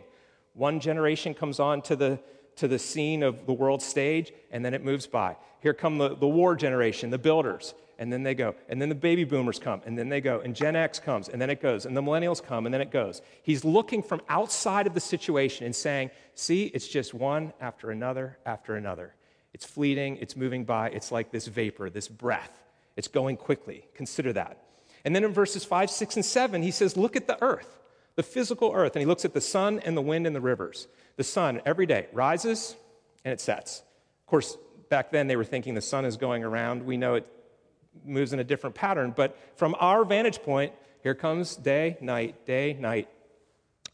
One 0.51 0.81
generation 0.81 1.33
comes 1.33 1.57
on 1.57 1.83
to 1.83 1.95
the 1.95 2.19
to 2.57 2.67
the 2.67 2.77
scene 2.77 3.23
of 3.23 3.45
the 3.45 3.53
world 3.53 3.81
stage, 3.81 4.33
and 4.51 4.65
then 4.65 4.73
it 4.73 4.83
moves 4.83 5.07
by. 5.07 5.37
Here 5.61 5.73
come 5.73 5.99
the, 5.99 6.17
the 6.17 6.27
war 6.27 6.53
generation, 6.53 7.11
the 7.11 7.17
builders, 7.17 7.75
and 7.97 8.11
then 8.11 8.23
they 8.23 8.35
go. 8.35 8.55
And 8.67 8.81
then 8.81 8.89
the 8.89 8.95
baby 8.95 9.23
boomers 9.23 9.57
come, 9.57 9.81
and 9.85 9.97
then 9.97 10.09
they 10.09 10.19
go. 10.19 10.41
And 10.41 10.53
Gen 10.53 10.75
X 10.75 10.99
comes, 10.99 11.29
and 11.29 11.41
then 11.41 11.49
it 11.49 11.61
goes. 11.61 11.85
And 11.85 11.95
the 11.95 12.01
millennials 12.01 12.43
come, 12.43 12.65
and 12.65 12.73
then 12.73 12.81
it 12.81 12.91
goes. 12.91 13.21
He's 13.41 13.63
looking 13.63 14.03
from 14.03 14.19
outside 14.27 14.85
of 14.85 14.93
the 14.93 14.99
situation 14.99 15.65
and 15.65 15.73
saying, 15.73 16.11
See, 16.33 16.65
it's 16.73 16.89
just 16.89 17.13
one 17.13 17.53
after 17.61 17.89
another 17.89 18.37
after 18.45 18.75
another. 18.75 19.15
It's 19.53 19.65
fleeting, 19.65 20.17
it's 20.17 20.35
moving 20.35 20.65
by, 20.65 20.89
it's 20.89 21.09
like 21.09 21.31
this 21.31 21.47
vapor, 21.47 21.89
this 21.89 22.09
breath. 22.09 22.65
It's 22.97 23.07
going 23.07 23.37
quickly. 23.37 23.85
Consider 23.93 24.33
that. 24.33 24.64
And 25.05 25.15
then 25.15 25.23
in 25.23 25.31
verses 25.31 25.63
5, 25.63 25.89
6, 25.89 26.15
and 26.15 26.25
7, 26.25 26.63
he 26.63 26.71
says, 26.71 26.97
Look 26.97 27.15
at 27.15 27.27
the 27.27 27.41
earth, 27.41 27.79
the 28.15 28.23
physical 28.23 28.71
earth. 28.73 28.95
And 28.95 29.01
he 29.01 29.05
looks 29.05 29.23
at 29.23 29.33
the 29.33 29.41
sun 29.41 29.79
and 29.85 29.95
the 29.95 30.01
wind 30.01 30.25
and 30.25 30.35
the 30.35 30.41
rivers. 30.41 30.87
The 31.15 31.23
sun 31.23 31.61
every 31.65 31.85
day 31.85 32.07
rises 32.11 32.75
and 33.23 33.31
it 33.31 33.39
sets. 33.39 33.83
Of 34.23 34.25
course, 34.25 34.57
back 34.89 35.11
then 35.11 35.27
they 35.27 35.35
were 35.35 35.43
thinking 35.43 35.75
the 35.75 35.81
sun 35.81 36.05
is 36.05 36.17
going 36.17 36.43
around. 36.43 36.83
We 36.83 36.97
know 36.97 37.13
it 37.15 37.27
moves 38.03 38.33
in 38.33 38.39
a 38.39 38.43
different 38.43 38.75
pattern, 38.75 39.13
but 39.15 39.37
from 39.55 39.75
our 39.79 40.03
vantage 40.03 40.41
point, 40.41 40.73
here 41.03 41.15
comes 41.15 41.55
day, 41.55 41.97
night, 42.01 42.45
day, 42.45 42.73
night, 42.73 43.07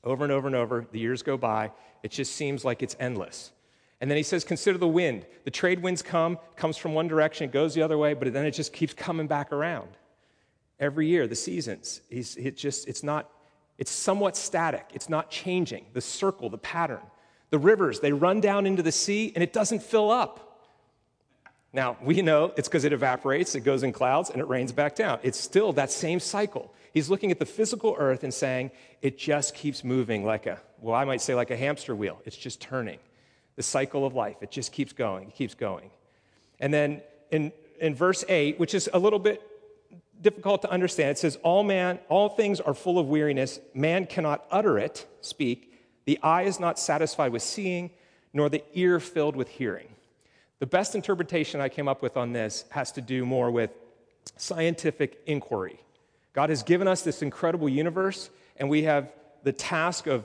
over 0.03 0.23
and 0.23 0.31
over 0.31 0.47
and 0.47 0.55
over. 0.55 0.87
The 0.91 0.99
years 0.99 1.21
go 1.21 1.37
by. 1.37 1.71
It 2.03 2.11
just 2.11 2.33
seems 2.35 2.63
like 2.63 2.81
it's 2.81 2.95
endless. 2.99 3.51
And 3.99 4.09
then 4.09 4.17
he 4.17 4.23
says, 4.23 4.43
consider 4.43 4.77
the 4.79 4.87
wind. 4.87 5.25
The 5.43 5.51
trade 5.51 5.83
winds 5.83 6.01
come, 6.01 6.39
comes 6.55 6.77
from 6.77 6.93
one 6.93 7.07
direction, 7.07 7.49
it 7.49 7.51
goes 7.51 7.75
the 7.75 7.83
other 7.83 7.97
way, 7.97 8.15
but 8.15 8.31
then 8.33 8.45
it 8.45 8.51
just 8.51 8.73
keeps 8.73 8.93
coming 8.93 9.27
back 9.27 9.51
around. 9.51 9.89
Every 10.81 11.07
year, 11.07 11.27
the 11.27 11.35
seasons, 11.35 12.01
he's, 12.09 12.35
just, 12.55 12.89
it's 12.89 13.03
not 13.03 13.29
it's 13.81 13.91
somewhat 13.91 14.37
static, 14.37 14.85
it's 14.93 15.09
not 15.09 15.31
changing. 15.31 15.85
The 15.93 16.01
circle, 16.01 16.51
the 16.51 16.59
pattern. 16.59 17.01
The 17.49 17.57
rivers, 17.57 17.99
they 17.99 18.13
run 18.13 18.39
down 18.39 18.67
into 18.67 18.83
the 18.83 18.91
sea 18.91 19.31
and 19.33 19.43
it 19.43 19.53
doesn't 19.53 19.81
fill 19.81 20.11
up. 20.11 20.67
Now, 21.73 21.97
we 21.99 22.21
know 22.21 22.53
it's 22.55 22.67
because 22.67 22.83
it 22.83 22.93
evaporates, 22.93 23.55
it 23.55 23.61
goes 23.61 23.81
in 23.81 23.91
clouds, 23.91 24.29
and 24.29 24.39
it 24.39 24.47
rains 24.47 24.71
back 24.71 24.95
down. 24.95 25.17
It's 25.23 25.39
still 25.39 25.73
that 25.73 25.89
same 25.89 26.19
cycle. 26.19 26.71
He's 26.93 27.09
looking 27.09 27.31
at 27.31 27.39
the 27.39 27.45
physical 27.45 27.95
earth 27.97 28.23
and 28.23 28.31
saying, 28.31 28.69
it 29.01 29.17
just 29.17 29.55
keeps 29.55 29.83
moving 29.83 30.23
like 30.23 30.45
a, 30.45 30.59
well, 30.79 30.93
I 30.93 31.05
might 31.05 31.21
say 31.21 31.33
like 31.33 31.49
a 31.49 31.57
hamster 31.57 31.95
wheel. 31.95 32.21
It's 32.23 32.37
just 32.37 32.61
turning. 32.61 32.99
The 33.55 33.63
cycle 33.63 34.05
of 34.05 34.13
life, 34.13 34.37
it 34.41 34.51
just 34.51 34.71
keeps 34.71 34.93
going, 34.93 35.29
it 35.29 35.33
keeps 35.33 35.55
going. 35.55 35.89
And 36.59 36.71
then 36.71 37.01
in, 37.31 37.51
in 37.79 37.95
verse 37.95 38.23
8, 38.29 38.59
which 38.59 38.75
is 38.75 38.89
a 38.93 38.99
little 38.99 39.17
bit 39.17 39.41
difficult 40.21 40.61
to 40.63 40.71
understand. 40.71 41.11
It 41.11 41.17
says, 41.17 41.37
All 41.43 41.63
man, 41.63 41.99
all 42.09 42.29
things 42.29 42.59
are 42.59 42.73
full 42.73 42.99
of 42.99 43.07
weariness. 43.07 43.59
Man 43.73 44.05
cannot 44.05 44.45
utter 44.51 44.77
it, 44.77 45.07
speak. 45.21 45.73
The 46.05 46.19
eye 46.21 46.43
is 46.43 46.59
not 46.59 46.79
satisfied 46.79 47.31
with 47.31 47.41
seeing, 47.41 47.91
nor 48.33 48.49
the 48.49 48.63
ear 48.73 48.99
filled 48.99 49.35
with 49.35 49.49
hearing. 49.49 49.87
The 50.59 50.65
best 50.67 50.95
interpretation 50.95 51.59
I 51.59 51.69
came 51.69 51.87
up 51.87 52.01
with 52.01 52.17
on 52.17 52.33
this 52.33 52.65
has 52.69 52.91
to 52.93 53.01
do 53.01 53.25
more 53.25 53.49
with 53.49 53.71
scientific 54.37 55.21
inquiry. 55.25 55.79
God 56.33 56.49
has 56.49 56.63
given 56.63 56.87
us 56.87 57.01
this 57.01 57.21
incredible 57.21 57.67
universe, 57.67 58.29
and 58.57 58.69
we 58.69 58.83
have 58.83 59.11
the 59.43 59.51
task 59.51 60.07
of 60.07 60.23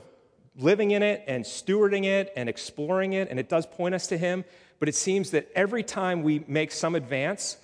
living 0.57 0.91
in 0.91 1.03
it 1.03 1.23
and 1.27 1.43
stewarding 1.43 2.05
it 2.05 2.31
and 2.35 2.47
exploring 2.47 3.13
it, 3.13 3.29
and 3.29 3.39
it 3.39 3.49
does 3.49 3.65
point 3.65 3.93
us 3.95 4.07
to 4.07 4.17
Him. 4.17 4.45
But 4.79 4.89
it 4.89 4.95
seems 4.95 5.31
that 5.31 5.49
every 5.55 5.83
time 5.83 6.23
we 6.23 6.43
make 6.47 6.71
some 6.71 6.95
advance, 6.95 7.57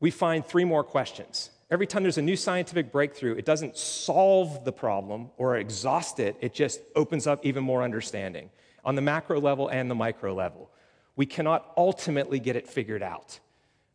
we 0.00 0.10
find 0.10 0.44
three 0.44 0.64
more 0.64 0.82
questions. 0.82 1.50
Every 1.70 1.86
time 1.86 2.02
there's 2.02 2.18
a 2.18 2.22
new 2.22 2.36
scientific 2.36 2.90
breakthrough, 2.90 3.34
it 3.36 3.44
doesn't 3.44 3.76
solve 3.76 4.64
the 4.64 4.72
problem 4.72 5.30
or 5.36 5.56
exhaust 5.56 6.18
it, 6.18 6.36
it 6.40 6.52
just 6.52 6.80
opens 6.96 7.26
up 7.26 7.46
even 7.46 7.62
more 7.62 7.82
understanding 7.82 8.50
on 8.84 8.96
the 8.96 9.02
macro 9.02 9.40
level 9.40 9.68
and 9.68 9.90
the 9.90 9.94
micro 9.94 10.34
level. 10.34 10.70
We 11.14 11.26
cannot 11.26 11.72
ultimately 11.76 12.40
get 12.40 12.56
it 12.56 12.66
figured 12.66 13.02
out, 13.02 13.38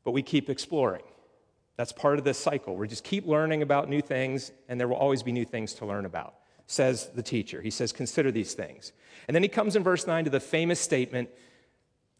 but 0.04 0.12
we 0.12 0.22
keep 0.22 0.50
exploring. 0.50 1.04
That's 1.76 1.92
part 1.92 2.18
of 2.18 2.24
this 2.24 2.38
cycle. 2.38 2.78
We 2.78 2.88
just 2.88 3.04
keep 3.04 3.26
learning 3.26 3.62
about 3.62 3.90
new 3.90 4.02
things, 4.02 4.52
and 4.70 4.80
there 4.80 4.88
will 4.88 4.96
always 4.96 5.24
be 5.24 5.34
new 5.34 5.44
things 5.44 5.74
to 5.76 5.86
learn 5.86 6.06
about, 6.06 6.36
says 6.68 7.10
the 7.14 7.24
teacher. 7.24 7.62
He 7.62 7.72
says, 7.72 7.92
Consider 7.92 8.32
these 8.32 8.54
things. 8.54 8.94
And 9.28 9.36
then 9.36 9.44
he 9.44 9.50
comes 9.50 9.76
in 9.76 9.84
verse 9.84 10.08
9 10.08 10.26
to 10.26 10.30
the 10.30 10.40
famous 10.40 10.80
statement, 10.80 11.30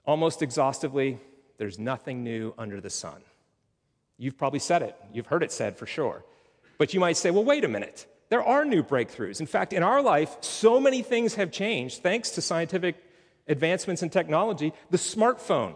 almost 0.06 0.42
exhaustively 0.42 1.20
there's 1.58 1.80
nothing 1.80 2.24
new 2.24 2.54
under 2.58 2.82
the 2.82 2.90
sun. 2.90 3.22
You've 4.18 4.38
probably 4.38 4.60
said 4.60 4.82
it, 4.82 4.96
you've 5.14 5.28
heard 5.28 5.44
it 5.44 5.52
said 5.52 5.78
for 5.78 5.86
sure. 5.86 6.24
But 6.78 6.94
you 6.94 7.00
might 7.00 7.18
say, 7.18 7.32
well, 7.32 7.44
wait 7.44 7.64
a 7.64 7.68
minute. 7.68 8.06
There 8.30 8.44
are 8.44 8.66
new 8.66 8.84
breakthroughs. 8.84 9.40
In 9.40 9.46
fact, 9.46 9.72
in 9.72 9.84
our 9.84 10.02
life, 10.02 10.36
so 10.42 10.80
many 10.80 11.02
things 11.02 11.36
have 11.36 11.52
changed 11.52 12.02
thanks 12.02 12.32
to 12.32 12.42
scientific 12.42 12.96
advancements 13.48 14.02
in 14.02 14.10
technology. 14.10 14.74
The 14.90 14.98
smartphone. 14.98 15.76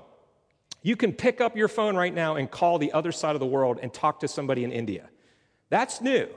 You 0.82 0.96
can 0.96 1.14
pick 1.14 1.42
up 1.42 1.56
your 1.56 1.68
phone 1.68 1.96
right 1.96 2.14
now 2.14 2.36
and 2.36 2.50
call 2.50 2.80
the 2.80 2.92
other 2.94 3.12
side 3.12 3.36
of 3.36 3.40
the 3.40 3.46
world 3.46 3.80
and 3.82 3.94
talk 3.94 4.22
to 4.22 4.28
somebody 4.28 4.64
in 4.64 4.72
India. 4.72 5.10
That's 5.70 6.02
new. 6.02 6.28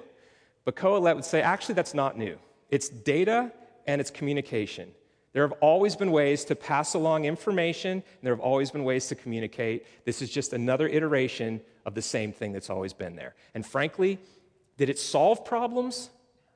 But 0.65 0.77
Kohelet 0.77 1.15
would 1.15 1.25
say, 1.25 1.41
actually, 1.41 1.77
that's 1.77 1.95
not 1.95 2.19
new. 2.19 2.39
It's 2.71 2.89
data 2.89 3.53
and 3.87 4.01
it's 4.01 4.11
communication. 4.11 4.91
There 5.33 5.47
have 5.47 5.57
always 5.61 5.97
been 5.97 6.13
ways 6.13 6.45
to 6.47 6.55
pass 6.55 6.95
along 6.95 7.25
information, 7.25 7.93
and 7.93 8.03
there 8.23 8.35
have 8.35 8.45
always 8.45 8.71
been 8.71 8.85
ways 8.85 9.07
to 9.09 9.15
communicate. 9.15 9.87
This 10.05 10.21
is 10.21 10.31
just 10.31 10.53
another 10.53 10.87
iteration 10.87 11.63
of 11.85 11.95
the 11.95 12.03
same 12.03 12.33
thing 12.33 12.53
that's 12.53 12.71
always 12.71 12.93
been 12.93 13.17
there. 13.17 13.35
And 13.55 13.65
frankly, 13.67 14.19
did 14.77 14.89
it 14.89 14.99
solve 14.99 15.45
problems? 15.45 16.11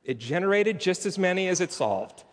It 0.04 0.18
generated 0.18 0.80
just 0.80 1.06
as 1.06 1.18
many 1.18 1.48
as 1.48 1.60
it 1.60 1.72
solved. 1.72 2.24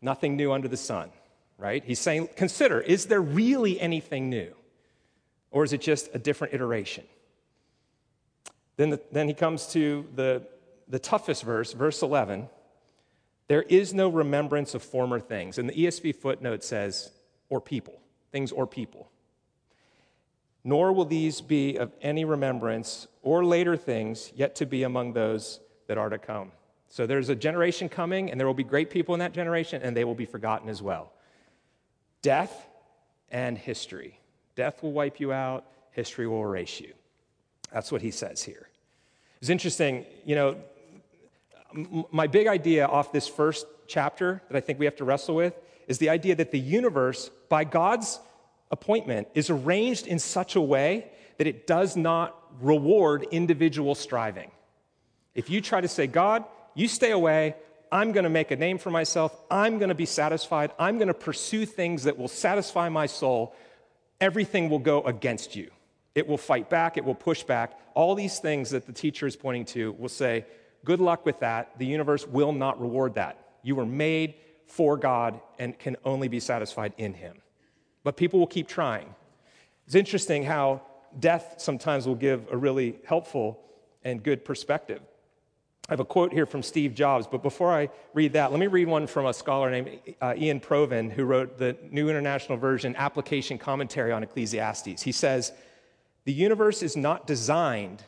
Nothing 0.00 0.36
new 0.36 0.52
under 0.52 0.68
the 0.68 0.76
sun, 0.76 1.10
right? 1.58 1.84
He's 1.84 1.98
saying, 2.00 2.30
consider, 2.36 2.80
is 2.80 3.06
there 3.06 3.20
really 3.20 3.80
anything 3.80 4.30
new? 4.30 4.54
Or 5.50 5.64
is 5.64 5.72
it 5.72 5.80
just 5.80 6.08
a 6.14 6.18
different 6.18 6.54
iteration? 6.54 7.04
Then, 8.76 8.90
the, 8.90 9.00
then 9.12 9.28
he 9.28 9.34
comes 9.34 9.68
to 9.68 10.06
the, 10.14 10.42
the 10.88 10.98
toughest 10.98 11.44
verse, 11.44 11.72
verse 11.72 12.02
11. 12.02 12.48
There 13.46 13.62
is 13.62 13.94
no 13.94 14.08
remembrance 14.08 14.74
of 14.74 14.82
former 14.82 15.20
things. 15.20 15.58
And 15.58 15.68
the 15.68 15.74
ESV 15.74 16.16
footnote 16.16 16.64
says, 16.64 17.12
or 17.48 17.60
people, 17.60 18.00
things 18.32 18.50
or 18.50 18.66
people. 18.66 19.10
Nor 20.64 20.92
will 20.92 21.04
these 21.04 21.40
be 21.40 21.76
of 21.76 21.92
any 22.00 22.24
remembrance 22.24 23.06
or 23.22 23.44
later 23.44 23.76
things 23.76 24.32
yet 24.34 24.54
to 24.56 24.66
be 24.66 24.82
among 24.82 25.12
those 25.12 25.60
that 25.86 25.98
are 25.98 26.08
to 26.08 26.18
come. 26.18 26.52
So 26.88 27.06
there's 27.06 27.28
a 27.28 27.34
generation 27.34 27.88
coming, 27.88 28.30
and 28.30 28.40
there 28.40 28.46
will 28.46 28.54
be 28.54 28.64
great 28.64 28.88
people 28.88 29.14
in 29.14 29.20
that 29.20 29.32
generation, 29.32 29.82
and 29.82 29.96
they 29.96 30.04
will 30.04 30.14
be 30.14 30.26
forgotten 30.26 30.68
as 30.68 30.80
well. 30.80 31.12
Death 32.22 32.68
and 33.30 33.58
history. 33.58 34.20
Death 34.54 34.82
will 34.82 34.92
wipe 34.92 35.20
you 35.20 35.32
out, 35.32 35.66
history 35.90 36.26
will 36.26 36.40
erase 36.42 36.80
you. 36.80 36.94
That's 37.72 37.90
what 37.90 38.00
he 38.00 38.10
says 38.10 38.42
here. 38.42 38.68
It's 39.40 39.50
interesting, 39.50 40.06
you 40.24 40.36
know, 40.36 40.56
my 42.12 42.28
big 42.28 42.46
idea 42.46 42.86
off 42.86 43.12
this 43.12 43.26
first 43.26 43.66
chapter 43.88 44.40
that 44.48 44.56
I 44.56 44.60
think 44.60 44.78
we 44.78 44.84
have 44.84 44.96
to 44.96 45.04
wrestle 45.04 45.34
with 45.34 45.54
is 45.88 45.98
the 45.98 46.08
idea 46.08 46.36
that 46.36 46.52
the 46.52 46.60
universe, 46.60 47.30
by 47.48 47.64
God's 47.64 48.20
appointment, 48.70 49.28
is 49.34 49.50
arranged 49.50 50.06
in 50.06 50.18
such 50.18 50.56
a 50.56 50.60
way 50.60 51.10
that 51.38 51.46
it 51.46 51.66
does 51.66 51.96
not 51.96 52.36
reward 52.60 53.26
individual 53.30 53.94
striving. 53.94 54.50
If 55.34 55.50
you 55.50 55.60
try 55.60 55.80
to 55.80 55.88
say, 55.88 56.06
God, 56.06 56.44
you 56.74 56.88
stay 56.88 57.10
away, 57.10 57.56
I'm 57.90 58.12
going 58.12 58.24
to 58.24 58.30
make 58.30 58.50
a 58.50 58.56
name 58.56 58.78
for 58.78 58.90
myself, 58.90 59.36
I'm 59.50 59.78
going 59.78 59.88
to 59.88 59.94
be 59.94 60.06
satisfied, 60.06 60.72
I'm 60.78 60.98
going 60.98 61.08
to 61.08 61.14
pursue 61.14 61.66
things 61.66 62.04
that 62.04 62.18
will 62.18 62.28
satisfy 62.28 62.88
my 62.88 63.06
soul, 63.06 63.54
everything 64.20 64.70
will 64.70 64.78
go 64.78 65.02
against 65.02 65.54
you. 65.54 65.70
It 66.14 66.28
will 66.28 66.38
fight 66.38 66.70
back, 66.70 66.96
it 66.96 67.04
will 67.04 67.14
push 67.14 67.42
back. 67.42 67.78
All 67.94 68.14
these 68.14 68.38
things 68.38 68.70
that 68.70 68.86
the 68.86 68.92
teacher 68.92 69.26
is 69.26 69.36
pointing 69.36 69.64
to 69.66 69.92
will 69.92 70.08
say, 70.08 70.46
Good 70.84 71.00
luck 71.00 71.24
with 71.24 71.40
that. 71.40 71.78
The 71.78 71.86
universe 71.86 72.26
will 72.26 72.52
not 72.52 72.80
reward 72.80 73.14
that. 73.14 73.38
You 73.62 73.74
were 73.74 73.86
made 73.86 74.34
for 74.66 74.96
God 74.96 75.40
and 75.58 75.78
can 75.78 75.96
only 76.04 76.28
be 76.28 76.40
satisfied 76.40 76.92
in 76.98 77.14
Him. 77.14 77.38
But 78.04 78.16
people 78.16 78.38
will 78.38 78.46
keep 78.46 78.68
trying. 78.68 79.14
It's 79.86 79.96
interesting 79.96 80.44
how 80.44 80.82
death 81.18 81.56
sometimes 81.58 82.06
will 82.06 82.14
give 82.14 82.46
a 82.52 82.56
really 82.56 82.96
helpful 83.06 83.60
and 84.04 84.22
good 84.22 84.44
perspective. 84.44 85.00
I 85.88 85.92
have 85.92 86.00
a 86.00 86.04
quote 86.04 86.32
here 86.32 86.46
from 86.46 86.62
Steve 86.62 86.94
Jobs, 86.94 87.26
but 87.26 87.42
before 87.42 87.70
I 87.70 87.90
read 88.14 88.32
that, 88.32 88.50
let 88.50 88.58
me 88.58 88.68
read 88.68 88.88
one 88.88 89.06
from 89.06 89.26
a 89.26 89.34
scholar 89.34 89.70
named 89.70 89.98
uh, 90.22 90.28
Iain 90.28 90.58
Provan, 90.58 91.12
who 91.12 91.24
wrote 91.24 91.58
the 91.58 91.76
New 91.90 92.08
International 92.08 92.56
Version 92.56 92.96
application 92.96 93.58
commentary 93.58 94.10
on 94.10 94.22
Ecclesiastes. 94.22 95.02
He 95.02 95.12
says, 95.12 95.52
The 96.24 96.32
universe 96.32 96.82
is 96.82 96.96
not 96.96 97.26
designed 97.26 98.02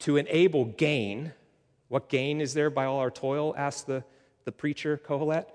to 0.00 0.18
enable 0.18 0.66
gain. 0.66 1.32
What 1.88 2.10
gain 2.10 2.42
is 2.42 2.52
there 2.52 2.68
by 2.68 2.84
all 2.84 2.98
our 2.98 3.10
toil? 3.10 3.54
asked 3.56 3.86
the, 3.86 4.04
the 4.44 4.52
preacher, 4.52 5.00
Kohelet. 5.02 5.46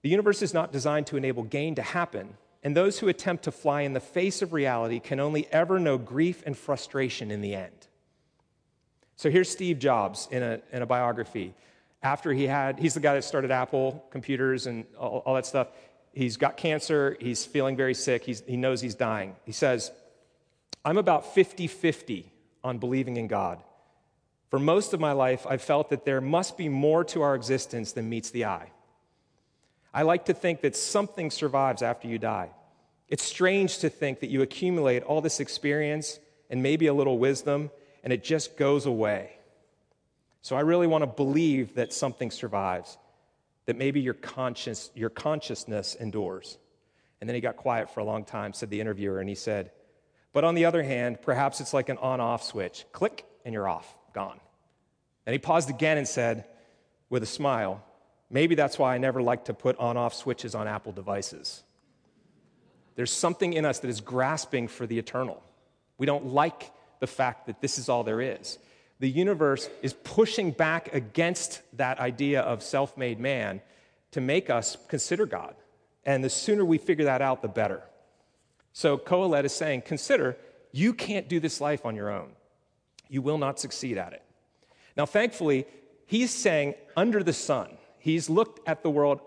The 0.00 0.08
universe 0.08 0.40
is 0.40 0.54
not 0.54 0.72
designed 0.72 1.06
to 1.08 1.18
enable 1.18 1.42
gain 1.42 1.74
to 1.74 1.82
happen, 1.82 2.38
and 2.64 2.74
those 2.74 2.98
who 2.98 3.08
attempt 3.08 3.44
to 3.44 3.52
fly 3.52 3.82
in 3.82 3.92
the 3.92 4.00
face 4.00 4.40
of 4.40 4.54
reality 4.54 4.98
can 4.98 5.20
only 5.20 5.46
ever 5.52 5.78
know 5.78 5.98
grief 5.98 6.42
and 6.46 6.56
frustration 6.56 7.30
in 7.30 7.42
the 7.42 7.54
end. 7.54 7.86
So 9.16 9.30
here's 9.30 9.50
Steve 9.50 9.78
Jobs 9.78 10.26
in 10.30 10.42
a, 10.42 10.60
in 10.72 10.80
a 10.80 10.86
biography. 10.86 11.54
After 12.02 12.32
he 12.32 12.46
had, 12.46 12.78
he's 12.78 12.94
the 12.94 13.00
guy 13.00 13.14
that 13.14 13.24
started 13.24 13.50
Apple 13.50 14.04
computers 14.10 14.66
and 14.66 14.86
all, 14.98 15.22
all 15.26 15.34
that 15.34 15.44
stuff. 15.46 15.68
He's 16.14 16.38
got 16.38 16.56
cancer, 16.56 17.16
he's 17.20 17.44
feeling 17.44 17.76
very 17.76 17.94
sick, 17.94 18.24
he's, 18.24 18.42
he 18.46 18.56
knows 18.56 18.80
he's 18.80 18.94
dying. 18.94 19.36
He 19.44 19.52
says, 19.52 19.90
I'm 20.84 20.96
about 20.96 21.34
50 21.34 21.66
50 21.66 22.32
on 22.62 22.78
believing 22.78 23.18
in 23.18 23.26
God. 23.26 23.62
For 24.48 24.58
most 24.58 24.94
of 24.94 25.00
my 25.00 25.12
life, 25.12 25.46
I've 25.46 25.62
felt 25.62 25.90
that 25.90 26.04
there 26.04 26.20
must 26.20 26.56
be 26.56 26.68
more 26.68 27.04
to 27.04 27.22
our 27.22 27.34
existence 27.34 27.92
than 27.92 28.08
meets 28.08 28.30
the 28.30 28.46
eye. 28.46 28.70
I 29.94 30.02
like 30.02 30.26
to 30.26 30.34
think 30.34 30.60
that 30.62 30.74
something 30.74 31.30
survives 31.30 31.80
after 31.80 32.08
you 32.08 32.18
die. 32.18 32.50
It's 33.08 33.22
strange 33.22 33.78
to 33.78 33.88
think 33.88 34.20
that 34.20 34.28
you 34.28 34.42
accumulate 34.42 35.04
all 35.04 35.20
this 35.20 35.38
experience 35.38 36.18
and 36.50 36.62
maybe 36.62 36.88
a 36.88 36.94
little 36.94 37.16
wisdom 37.16 37.70
and 38.02 38.12
it 38.12 38.24
just 38.24 38.56
goes 38.56 38.86
away. 38.86 39.30
So 40.42 40.56
I 40.56 40.60
really 40.60 40.86
want 40.86 41.02
to 41.02 41.06
believe 41.06 41.76
that 41.76 41.92
something 41.92 42.30
survives, 42.30 42.98
that 43.66 43.76
maybe 43.76 44.00
your, 44.00 44.14
conscious, 44.14 44.90
your 44.94 45.08
consciousness 45.08 45.94
endures. 45.94 46.58
And 47.20 47.30
then 47.30 47.34
he 47.34 47.40
got 47.40 47.56
quiet 47.56 47.88
for 47.88 48.00
a 48.00 48.04
long 48.04 48.24
time, 48.24 48.52
said 48.52 48.68
the 48.68 48.80
interviewer, 48.80 49.20
and 49.20 49.28
he 49.28 49.34
said, 49.34 49.70
But 50.34 50.44
on 50.44 50.54
the 50.54 50.66
other 50.66 50.82
hand, 50.82 51.22
perhaps 51.22 51.60
it's 51.60 51.72
like 51.72 51.88
an 51.88 51.96
on 51.96 52.20
off 52.20 52.42
switch 52.42 52.84
click, 52.92 53.24
and 53.44 53.54
you're 53.54 53.68
off, 53.68 53.96
gone. 54.12 54.38
And 55.24 55.32
he 55.32 55.38
paused 55.38 55.70
again 55.70 55.96
and 55.96 56.06
said, 56.06 56.44
with 57.08 57.22
a 57.22 57.26
smile, 57.26 57.82
Maybe 58.30 58.54
that's 58.54 58.78
why 58.78 58.94
I 58.94 58.98
never 58.98 59.22
like 59.22 59.46
to 59.46 59.54
put 59.54 59.78
on 59.78 59.96
off 59.96 60.14
switches 60.14 60.54
on 60.54 60.66
Apple 60.66 60.92
devices. 60.92 61.62
There's 62.96 63.12
something 63.12 63.52
in 63.52 63.64
us 63.64 63.80
that 63.80 63.88
is 63.88 64.00
grasping 64.00 64.68
for 64.68 64.86
the 64.86 64.98
eternal. 64.98 65.42
We 65.98 66.06
don't 66.06 66.26
like 66.26 66.70
the 67.00 67.06
fact 67.06 67.46
that 67.46 67.60
this 67.60 67.78
is 67.78 67.88
all 67.88 68.04
there 68.04 68.20
is. 68.20 68.58
The 69.00 69.08
universe 69.08 69.68
is 69.82 69.92
pushing 69.92 70.52
back 70.52 70.94
against 70.94 71.62
that 71.76 71.98
idea 71.98 72.40
of 72.40 72.62
self 72.62 72.96
made 72.96 73.18
man 73.18 73.60
to 74.12 74.20
make 74.20 74.48
us 74.48 74.76
consider 74.88 75.26
God. 75.26 75.54
And 76.04 76.22
the 76.22 76.30
sooner 76.30 76.64
we 76.64 76.78
figure 76.78 77.06
that 77.06 77.20
out, 77.20 77.42
the 77.42 77.48
better. 77.48 77.82
So 78.72 78.96
Kohelet 78.96 79.44
is 79.44 79.52
saying, 79.52 79.82
consider 79.82 80.36
you 80.72 80.92
can't 80.92 81.28
do 81.28 81.40
this 81.40 81.60
life 81.60 81.84
on 81.84 81.94
your 81.94 82.10
own. 82.10 82.30
You 83.08 83.22
will 83.22 83.38
not 83.38 83.60
succeed 83.60 83.98
at 83.98 84.12
it. 84.12 84.22
Now, 84.96 85.06
thankfully, 85.06 85.66
he's 86.06 86.32
saying 86.32 86.74
under 86.96 87.22
the 87.22 87.32
sun. 87.32 87.76
He's 88.04 88.28
looked 88.28 88.68
at 88.68 88.82
the 88.82 88.90
world 88.90 89.20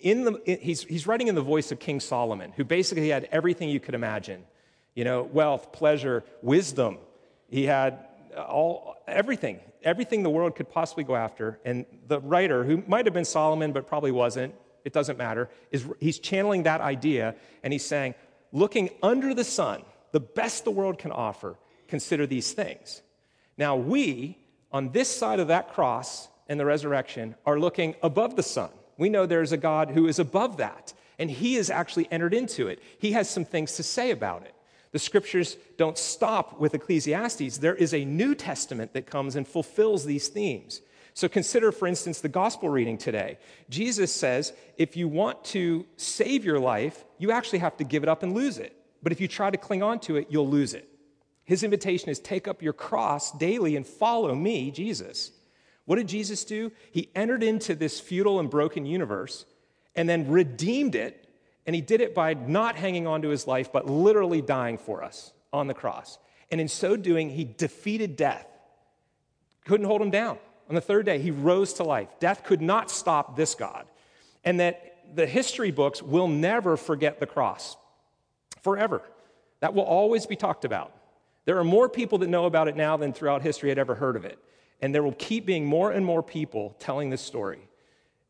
in 0.00 0.24
the, 0.24 0.58
he's, 0.60 0.82
he's 0.82 1.06
writing 1.06 1.28
in 1.28 1.36
the 1.36 1.42
voice 1.42 1.70
of 1.70 1.78
King 1.78 2.00
Solomon, 2.00 2.52
who 2.56 2.64
basically 2.64 3.10
had 3.10 3.28
everything 3.30 3.68
you 3.68 3.78
could 3.78 3.94
imagine 3.94 4.42
you 4.96 5.04
know, 5.04 5.22
wealth, 5.22 5.70
pleasure, 5.70 6.24
wisdom, 6.42 6.98
he 7.48 7.66
had 7.66 8.04
all, 8.36 8.96
everything, 9.06 9.60
everything 9.84 10.24
the 10.24 10.30
world 10.30 10.56
could 10.56 10.68
possibly 10.68 11.04
go 11.04 11.14
after. 11.14 11.60
And 11.64 11.86
the 12.08 12.18
writer, 12.18 12.64
who 12.64 12.82
might 12.88 13.06
have 13.06 13.14
been 13.14 13.24
Solomon, 13.24 13.70
but 13.70 13.86
probably 13.86 14.10
wasn't, 14.10 14.56
it 14.84 14.92
doesn't 14.92 15.18
matter, 15.18 15.48
is 15.70 15.86
he's 16.00 16.18
channeling 16.18 16.64
that 16.64 16.80
idea 16.80 17.36
and 17.62 17.72
he's 17.72 17.84
saying, 17.84 18.16
looking 18.50 18.90
under 19.04 19.34
the 19.34 19.44
sun, 19.44 19.82
the 20.10 20.18
best 20.18 20.64
the 20.64 20.72
world 20.72 20.98
can 20.98 21.12
offer, 21.12 21.56
consider 21.86 22.26
these 22.26 22.52
things. 22.52 23.02
Now, 23.56 23.76
we, 23.76 24.36
on 24.72 24.90
this 24.90 25.14
side 25.14 25.38
of 25.38 25.46
that 25.46 25.74
cross 25.74 26.26
and 26.48 26.58
the 26.58 26.66
resurrection, 26.66 27.34
are 27.44 27.58
looking 27.58 27.94
above 28.02 28.36
the 28.36 28.42
sun. 28.42 28.70
We 28.98 29.08
know 29.08 29.26
there's 29.26 29.52
a 29.52 29.56
God 29.56 29.90
who 29.90 30.06
is 30.06 30.18
above 30.18 30.56
that, 30.58 30.94
and 31.18 31.30
he 31.30 31.54
has 31.54 31.70
actually 31.70 32.08
entered 32.10 32.34
into 32.34 32.68
it. 32.68 32.82
He 32.98 33.12
has 33.12 33.28
some 33.28 33.44
things 33.44 33.76
to 33.76 33.82
say 33.82 34.10
about 34.10 34.42
it. 34.42 34.54
The 34.92 34.98
scriptures 34.98 35.56
don't 35.76 35.98
stop 35.98 36.58
with 36.58 36.74
Ecclesiastes. 36.74 37.58
There 37.58 37.74
is 37.74 37.92
a 37.92 38.04
New 38.04 38.34
Testament 38.34 38.92
that 38.94 39.06
comes 39.06 39.36
and 39.36 39.46
fulfills 39.46 40.04
these 40.04 40.28
themes. 40.28 40.80
So 41.12 41.28
consider, 41.28 41.72
for 41.72 41.88
instance, 41.88 42.20
the 42.20 42.28
gospel 42.28 42.68
reading 42.68 42.98
today. 42.98 43.38
Jesus 43.70 44.12
says 44.12 44.52
if 44.76 44.96
you 44.96 45.08
want 45.08 45.42
to 45.46 45.86
save 45.96 46.44
your 46.44 46.60
life, 46.60 47.04
you 47.18 47.30
actually 47.30 47.60
have 47.60 47.76
to 47.78 47.84
give 47.84 48.02
it 48.02 48.08
up 48.08 48.22
and 48.22 48.34
lose 48.34 48.58
it. 48.58 48.76
But 49.02 49.12
if 49.12 49.20
you 49.20 49.28
try 49.28 49.50
to 49.50 49.56
cling 49.56 49.82
on 49.82 49.98
to 50.00 50.16
it, 50.16 50.28
you'll 50.30 50.48
lose 50.48 50.74
it. 50.74 50.88
His 51.44 51.62
invitation 51.62 52.10
is 52.10 52.18
take 52.18 52.48
up 52.48 52.60
your 52.60 52.72
cross 52.72 53.32
daily 53.32 53.76
and 53.76 53.86
follow 53.86 54.34
me, 54.34 54.70
Jesus. 54.70 55.30
What 55.86 55.96
did 55.96 56.08
Jesus 56.08 56.44
do? 56.44 56.70
He 56.92 57.10
entered 57.14 57.42
into 57.42 57.74
this 57.74 57.98
futile 57.98 58.38
and 58.38 58.50
broken 58.50 58.86
universe 58.86 59.46
and 59.94 60.08
then 60.08 60.28
redeemed 60.28 60.94
it 60.94 61.26
and 61.66 61.74
he 61.74 61.82
did 61.82 62.00
it 62.00 62.14
by 62.14 62.34
not 62.34 62.76
hanging 62.76 63.06
on 63.06 63.22
to 63.22 63.28
his 63.28 63.46
life, 63.46 63.72
but 63.72 63.86
literally 63.86 64.40
dying 64.40 64.78
for 64.78 65.02
us 65.02 65.32
on 65.52 65.66
the 65.66 65.74
cross. 65.74 66.18
And 66.50 66.60
in 66.60 66.68
so 66.68 66.96
doing, 66.96 67.28
he 67.30 67.44
defeated 67.44 68.16
death. 68.16 68.46
Couldn't 69.64 69.86
hold 69.86 70.00
him 70.00 70.10
down. 70.10 70.38
On 70.68 70.76
the 70.76 70.80
third 70.80 71.06
day, 71.06 71.18
he 71.18 71.32
rose 71.32 71.74
to 71.74 71.84
life. 71.84 72.08
Death 72.20 72.44
could 72.44 72.62
not 72.62 72.90
stop 72.90 73.36
this 73.36 73.56
God. 73.56 73.86
And 74.44 74.60
that 74.60 74.96
the 75.12 75.26
history 75.26 75.72
books 75.72 76.00
will 76.00 76.28
never 76.28 76.76
forget 76.76 77.18
the 77.18 77.26
cross 77.26 77.76
forever. 78.62 79.02
That 79.60 79.74
will 79.74 79.84
always 79.84 80.26
be 80.26 80.36
talked 80.36 80.64
about. 80.64 80.92
There 81.46 81.58
are 81.58 81.64
more 81.64 81.88
people 81.88 82.18
that 82.18 82.28
know 82.28 82.46
about 82.46 82.68
it 82.68 82.76
now 82.76 82.96
than 82.96 83.12
throughout 83.12 83.42
history 83.42 83.70
had 83.70 83.78
ever 83.78 83.96
heard 83.96 84.14
of 84.14 84.24
it. 84.24 84.38
And 84.80 84.94
there 84.94 85.02
will 85.02 85.12
keep 85.12 85.46
being 85.46 85.64
more 85.64 85.90
and 85.90 86.04
more 86.04 86.22
people 86.22 86.76
telling 86.78 87.10
this 87.10 87.22
story. 87.22 87.68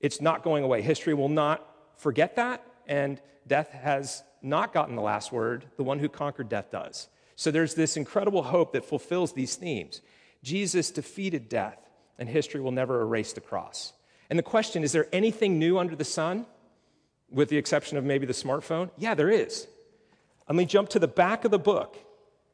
It's 0.01 0.21
not 0.21 0.43
going 0.43 0.63
away. 0.65 0.83
History 0.83 1.15
will 1.15 1.29
not 1.29 1.67
forget 1.97 2.37
that, 2.37 2.65
and 2.87 3.21
death 3.47 3.71
has 3.73 4.23
not 4.43 4.73
gotten 4.73 4.95
the 4.95 5.03
last 5.03 5.33
word. 5.33 5.65
The 5.77 5.83
one 5.83 5.99
who 5.99 6.09
conquered 6.09 6.49
death 6.49 6.71
does. 6.71 7.09
So 7.35 7.51
there's 7.51 7.75
this 7.75 7.97
incredible 7.97 8.43
hope 8.43 8.73
that 8.73 8.85
fulfills 8.85 9.33
these 9.33 9.57
themes. 9.57 10.01
Jesus 10.43 10.91
defeated 10.91 11.49
death, 11.49 11.79
and 12.19 12.29
history 12.29 12.61
will 12.61 12.73
never 12.73 13.03
erase 13.03 13.33
the 13.33 13.41
cross. 13.41 13.93
And 14.31 14.39
the 14.39 14.45
question 14.45 14.85
is 14.85 14.93
there 14.93 15.09
anything 15.13 15.59
new 15.59 15.79
under 15.79 15.97
the 15.97 16.05
sun, 16.05 16.47
with 17.31 17.49
the 17.49 17.57
exception 17.57 17.99
of 17.99 18.05
maybe 18.05 18.27
the 18.27 18.33
smartphone? 18.33 18.91
Yeah, 18.97 19.15
there 19.15 19.31
is. 19.31 19.67
Let 20.49 20.57
me 20.57 20.65
jump 20.65 20.91
to 20.91 20.99
the 20.99 21.09
back 21.09 21.45
of 21.45 21.51
the 21.51 21.59
book. 21.59 21.99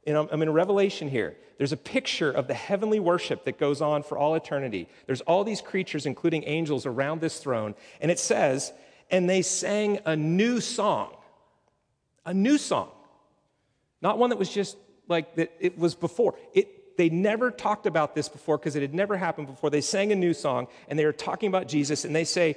I'm 0.07 0.43
in 0.43 0.51
Revelation 0.53 1.09
here. 1.09 1.37
There's 1.59 1.73
a 1.73 1.77
picture 1.77 2.31
of 2.31 2.49
the 2.49 2.55
heavenly 2.55 2.99
worship 2.99 3.45
that 3.45 3.59
goes 3.59 3.81
on 3.81 4.03
for 4.03 4.19
all 4.19 4.35
eternity. 4.35 4.89
There's 5.07 5.21
all 5.21 5.45
these 5.45 5.61
creatures, 5.61 6.07
including 6.07 6.45
angels, 6.45 6.87
around 6.87 7.21
this 7.21 7.39
throne. 7.39 7.75
And 8.01 8.11
it 8.11 8.19
says 8.19 8.73
and 9.13 9.29
they 9.29 9.43
sang 9.43 10.01
a 10.07 10.17
new 10.17 10.61
song. 10.61 11.15
A 12.25 12.33
new 12.33 12.57
song. 12.57 12.89
Not 14.01 14.19
one 14.19 14.31
that 14.31 14.39
was 14.39 14.49
just 14.49 14.77
like 15.07 15.37
that 15.37 15.53
it 15.61 15.79
was 15.79 15.95
before. 15.95 16.35
It, 16.55 16.97
they 16.97 17.11
never 17.11 17.51
talked 17.51 17.87
about 17.87 18.15
this 18.15 18.29
before 18.29 18.59
because 18.59 18.75
it 18.75 18.81
had 18.81 18.95
never 18.95 19.17
happened 19.17 19.49
before. 19.49 19.71
They 19.71 19.81
sang 19.83 20.13
a 20.13 20.17
new 20.17 20.33
song 20.33 20.67
and 20.89 20.99
they 20.99 21.05
were 21.05 21.13
talking 21.13 21.49
about 21.49 21.69
Jesus 21.69 22.05
and 22.05 22.17
they 22.17 22.25
say, 22.25 22.57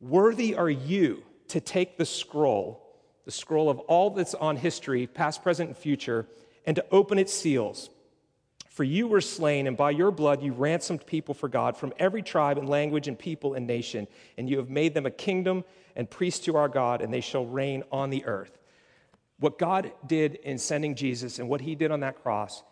Worthy 0.00 0.54
are 0.54 0.70
you 0.70 1.22
to 1.48 1.60
take 1.60 1.96
the 1.96 2.04
scroll, 2.04 2.84
the 3.24 3.30
scroll 3.30 3.70
of 3.70 3.78
all 3.80 4.10
that's 4.10 4.34
on 4.34 4.56
history, 4.56 5.06
past, 5.06 5.42
present, 5.42 5.68
and 5.68 5.78
future, 5.78 6.26
and 6.68 6.76
to 6.76 6.84
open 6.90 7.18
its 7.18 7.32
seals. 7.32 7.88
For 8.68 8.84
you 8.84 9.08
were 9.08 9.22
slain, 9.22 9.66
and 9.66 9.74
by 9.74 9.90
your 9.90 10.10
blood 10.10 10.42
you 10.42 10.52
ransomed 10.52 11.06
people 11.06 11.32
for 11.32 11.48
God 11.48 11.78
from 11.78 11.94
every 11.98 12.22
tribe 12.22 12.58
and 12.58 12.68
language 12.68 13.08
and 13.08 13.18
people 13.18 13.54
and 13.54 13.66
nation, 13.66 14.06
and 14.36 14.50
you 14.50 14.58
have 14.58 14.68
made 14.68 14.92
them 14.92 15.06
a 15.06 15.10
kingdom 15.10 15.64
and 15.96 16.10
priests 16.10 16.44
to 16.44 16.56
our 16.56 16.68
God, 16.68 17.00
and 17.00 17.10
they 17.10 17.22
shall 17.22 17.46
reign 17.46 17.84
on 17.90 18.10
the 18.10 18.26
earth. 18.26 18.58
What 19.40 19.58
God 19.58 19.92
did 20.06 20.34
in 20.34 20.58
sending 20.58 20.94
Jesus 20.94 21.38
and 21.38 21.48
what 21.48 21.62
he 21.62 21.74
did 21.74 21.90
on 21.90 22.00
that 22.00 22.22
cross 22.22 22.62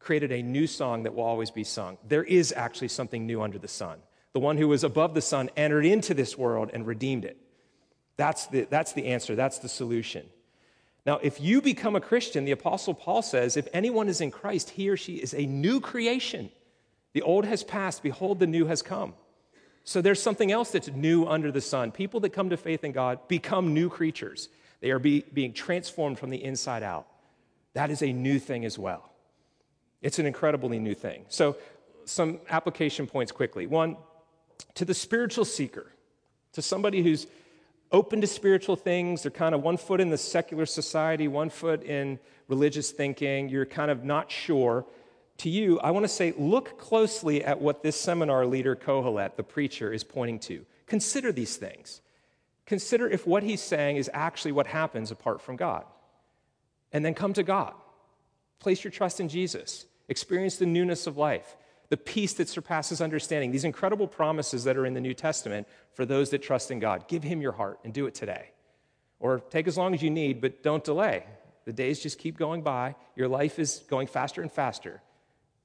created 0.00 0.32
a 0.32 0.42
new 0.42 0.66
song 0.66 1.04
that 1.04 1.14
will 1.14 1.22
always 1.22 1.52
be 1.52 1.62
sung. 1.62 1.96
There 2.08 2.24
is 2.24 2.52
actually 2.52 2.88
something 2.88 3.24
new 3.24 3.40
under 3.40 3.60
the 3.60 3.68
sun. 3.68 4.00
The 4.32 4.40
one 4.40 4.58
who 4.58 4.66
was 4.66 4.82
above 4.82 5.14
the 5.14 5.22
sun 5.22 5.48
entered 5.56 5.86
into 5.86 6.12
this 6.12 6.36
world 6.36 6.70
and 6.74 6.84
redeemed 6.84 7.24
it. 7.24 7.38
That's 8.16 8.48
the, 8.48 8.66
that's 8.68 8.94
the 8.94 9.06
answer, 9.06 9.36
that's 9.36 9.60
the 9.60 9.68
solution. 9.68 10.26
Now, 11.06 11.18
if 11.22 11.40
you 11.40 11.60
become 11.60 11.96
a 11.96 12.00
Christian, 12.00 12.44
the 12.44 12.52
Apostle 12.52 12.94
Paul 12.94 13.22
says, 13.22 13.56
if 13.56 13.68
anyone 13.72 14.08
is 14.08 14.20
in 14.20 14.30
Christ, 14.30 14.70
he 14.70 14.88
or 14.88 14.96
she 14.96 15.16
is 15.16 15.34
a 15.34 15.44
new 15.44 15.80
creation. 15.80 16.50
The 17.12 17.22
old 17.22 17.44
has 17.44 17.62
passed, 17.62 18.02
behold, 18.02 18.38
the 18.38 18.46
new 18.46 18.66
has 18.66 18.80
come. 18.80 19.14
So 19.84 20.00
there's 20.00 20.20
something 20.22 20.50
else 20.50 20.70
that's 20.70 20.88
new 20.88 21.26
under 21.26 21.52
the 21.52 21.60
sun. 21.60 21.92
People 21.92 22.20
that 22.20 22.30
come 22.30 22.48
to 22.50 22.56
faith 22.56 22.84
in 22.84 22.92
God 22.92 23.28
become 23.28 23.74
new 23.74 23.90
creatures, 23.90 24.48
they 24.80 24.90
are 24.90 24.98
be, 24.98 25.24
being 25.32 25.52
transformed 25.52 26.18
from 26.18 26.30
the 26.30 26.42
inside 26.42 26.82
out. 26.82 27.06
That 27.74 27.90
is 27.90 28.02
a 28.02 28.12
new 28.12 28.38
thing 28.38 28.64
as 28.64 28.78
well. 28.78 29.10
It's 30.00 30.18
an 30.18 30.26
incredibly 30.26 30.78
new 30.78 30.94
thing. 30.94 31.24
So, 31.28 31.56
some 32.06 32.40
application 32.50 33.06
points 33.06 33.32
quickly. 33.32 33.66
One, 33.66 33.96
to 34.74 34.84
the 34.84 34.92
spiritual 34.92 35.46
seeker, 35.46 35.86
to 36.52 36.60
somebody 36.60 37.02
who's 37.02 37.26
open 37.94 38.20
to 38.20 38.26
spiritual 38.26 38.74
things. 38.74 39.22
They're 39.22 39.30
kind 39.30 39.54
of 39.54 39.62
one 39.62 39.76
foot 39.76 40.00
in 40.00 40.10
the 40.10 40.18
secular 40.18 40.66
society, 40.66 41.28
one 41.28 41.48
foot 41.48 41.84
in 41.84 42.18
religious 42.48 42.90
thinking. 42.90 43.48
You're 43.48 43.66
kind 43.66 43.90
of 43.90 44.04
not 44.04 44.32
sure. 44.32 44.84
To 45.38 45.48
you, 45.48 45.78
I 45.78 45.92
want 45.92 46.04
to 46.04 46.08
say 46.08 46.34
look 46.36 46.78
closely 46.78 47.44
at 47.44 47.60
what 47.60 47.82
this 47.82 47.98
seminar 47.98 48.46
leader, 48.46 48.74
Kohelet, 48.74 49.36
the 49.36 49.44
preacher, 49.44 49.92
is 49.92 50.02
pointing 50.02 50.40
to. 50.40 50.66
Consider 50.86 51.30
these 51.30 51.56
things. 51.56 52.00
Consider 52.66 53.08
if 53.08 53.26
what 53.26 53.44
he's 53.44 53.62
saying 53.62 53.96
is 53.96 54.10
actually 54.12 54.52
what 54.52 54.66
happens 54.66 55.12
apart 55.12 55.40
from 55.40 55.54
God. 55.54 55.84
And 56.92 57.04
then 57.04 57.14
come 57.14 57.32
to 57.34 57.42
God. 57.44 57.74
Place 58.58 58.82
your 58.82 58.90
trust 58.90 59.20
in 59.20 59.28
Jesus. 59.28 59.86
Experience 60.08 60.56
the 60.56 60.66
newness 60.66 61.06
of 61.06 61.16
life 61.16 61.56
the 61.88 61.96
peace 61.96 62.32
that 62.34 62.48
surpasses 62.48 63.00
understanding, 63.00 63.50
these 63.50 63.64
incredible 63.64 64.06
promises 64.06 64.64
that 64.64 64.76
are 64.76 64.86
in 64.86 64.94
the 64.94 65.00
New 65.00 65.14
Testament 65.14 65.68
for 65.92 66.04
those 66.04 66.30
that 66.30 66.42
trust 66.42 66.70
in 66.70 66.78
God. 66.78 67.08
Give 67.08 67.22
Him 67.22 67.40
your 67.40 67.52
heart 67.52 67.80
and 67.84 67.92
do 67.92 68.06
it 68.06 68.14
today. 68.14 68.50
Or 69.20 69.40
take 69.40 69.68
as 69.68 69.76
long 69.76 69.94
as 69.94 70.02
you 70.02 70.10
need, 70.10 70.40
but 70.40 70.62
don't 70.62 70.82
delay. 70.82 71.24
The 71.64 71.72
days 71.72 72.00
just 72.00 72.18
keep 72.18 72.36
going 72.36 72.62
by. 72.62 72.94
Your 73.16 73.28
life 73.28 73.58
is 73.58 73.84
going 73.88 74.06
faster 74.06 74.42
and 74.42 74.52
faster. 74.52 75.02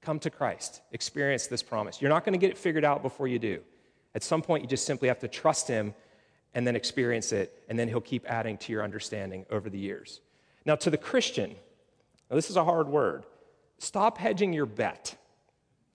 Come 0.01 0.19
to 0.19 0.29
Christ. 0.29 0.82
Experience 0.91 1.47
this 1.47 1.63
promise. 1.63 2.01
You're 2.01 2.10
not 2.10 2.23
going 2.23 2.34
to 2.34 2.39
get 2.39 2.51
it 2.51 2.58
figured 2.58 2.86
out 2.86 3.01
before 3.01 3.27
you 3.27 3.39
do. 3.39 3.62
At 4.15 4.23
some 4.23 4.41
point, 4.41 4.63
you 4.63 4.69
just 4.69 4.86
simply 4.86 5.08
have 5.08 5.19
to 5.19 5.27
trust 5.27 5.67
Him 5.67 5.93
and 6.53 6.65
then 6.65 6.75
experience 6.75 7.32
it, 7.32 7.63
and 7.69 7.77
then 7.77 7.88
He'll 7.88 8.01
keep 8.01 8.25
adding 8.29 8.58
to 8.58 8.71
your 8.71 8.84
understanding 8.84 9.45
over 9.51 9.69
the 9.69 9.77
years. 9.77 10.21
Now, 10.65 10.75
to 10.77 10.89
the 10.89 10.97
Christian, 10.97 11.55
now 12.29 12.36
this 12.36 12.49
is 12.49 12.55
a 12.55 12.63
hard 12.63 12.88
word. 12.88 13.25
Stop 13.77 14.17
hedging 14.17 14.53
your 14.53 14.65
bet. 14.65 15.15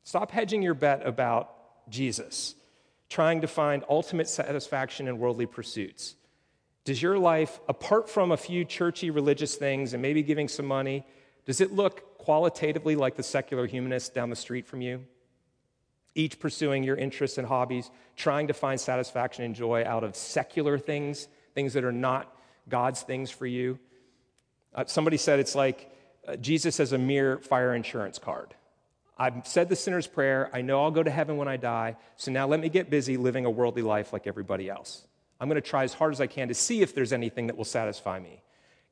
Stop 0.04 0.30
hedging 0.30 0.62
your 0.62 0.74
bet 0.74 1.06
about 1.06 1.50
Jesus, 1.88 2.54
trying 3.08 3.40
to 3.40 3.46
find 3.46 3.84
ultimate 3.88 4.28
satisfaction 4.28 5.08
in 5.08 5.18
worldly 5.18 5.46
pursuits. 5.46 6.14
Does 6.84 7.00
your 7.00 7.18
life, 7.18 7.58
apart 7.68 8.10
from 8.10 8.30
a 8.30 8.36
few 8.36 8.66
churchy 8.66 9.10
religious 9.10 9.54
things 9.56 9.94
and 9.94 10.02
maybe 10.02 10.22
giving 10.22 10.48
some 10.48 10.66
money, 10.66 11.06
does 11.46 11.62
it 11.62 11.72
look 11.72 12.18
qualitatively 12.18 12.96
like 12.96 13.16
the 13.16 13.22
secular 13.22 13.66
humanists 13.66 14.10
down 14.10 14.28
the 14.28 14.36
street 14.36 14.66
from 14.66 14.82
you? 14.82 15.04
Each 16.14 16.38
pursuing 16.38 16.84
your 16.84 16.96
interests 16.96 17.38
and 17.38 17.46
hobbies, 17.46 17.90
trying 18.16 18.48
to 18.48 18.54
find 18.54 18.78
satisfaction 18.78 19.44
and 19.44 19.54
joy 19.54 19.84
out 19.86 20.04
of 20.04 20.14
secular 20.14 20.78
things, 20.78 21.28
things 21.54 21.72
that 21.72 21.84
are 21.84 21.92
not 21.92 22.30
God's 22.68 23.02
things 23.02 23.30
for 23.30 23.46
you. 23.46 23.78
Uh, 24.74 24.84
somebody 24.86 25.16
said 25.16 25.38
it's 25.38 25.54
like 25.54 25.90
uh, 26.28 26.36
Jesus 26.36 26.78
as 26.78 26.92
a 26.92 26.98
mere 26.98 27.38
fire 27.38 27.74
insurance 27.74 28.18
card. 28.18 28.54
I've 29.16 29.46
said 29.46 29.68
the 29.68 29.76
sinner's 29.76 30.06
prayer. 30.06 30.50
I 30.52 30.62
know 30.62 30.82
I'll 30.82 30.90
go 30.90 31.02
to 31.02 31.10
heaven 31.10 31.36
when 31.36 31.48
I 31.48 31.56
die. 31.56 31.96
So 32.16 32.32
now 32.32 32.46
let 32.46 32.60
me 32.60 32.68
get 32.68 32.90
busy 32.90 33.16
living 33.16 33.44
a 33.44 33.50
worldly 33.50 33.82
life 33.82 34.12
like 34.12 34.26
everybody 34.26 34.68
else. 34.68 35.06
I'm 35.40 35.48
going 35.48 35.60
to 35.60 35.68
try 35.68 35.84
as 35.84 35.94
hard 35.94 36.12
as 36.12 36.20
I 36.20 36.26
can 36.26 36.48
to 36.48 36.54
see 36.54 36.82
if 36.82 36.94
there's 36.94 37.12
anything 37.12 37.46
that 37.48 37.56
will 37.56 37.64
satisfy 37.64 38.18
me. 38.18 38.42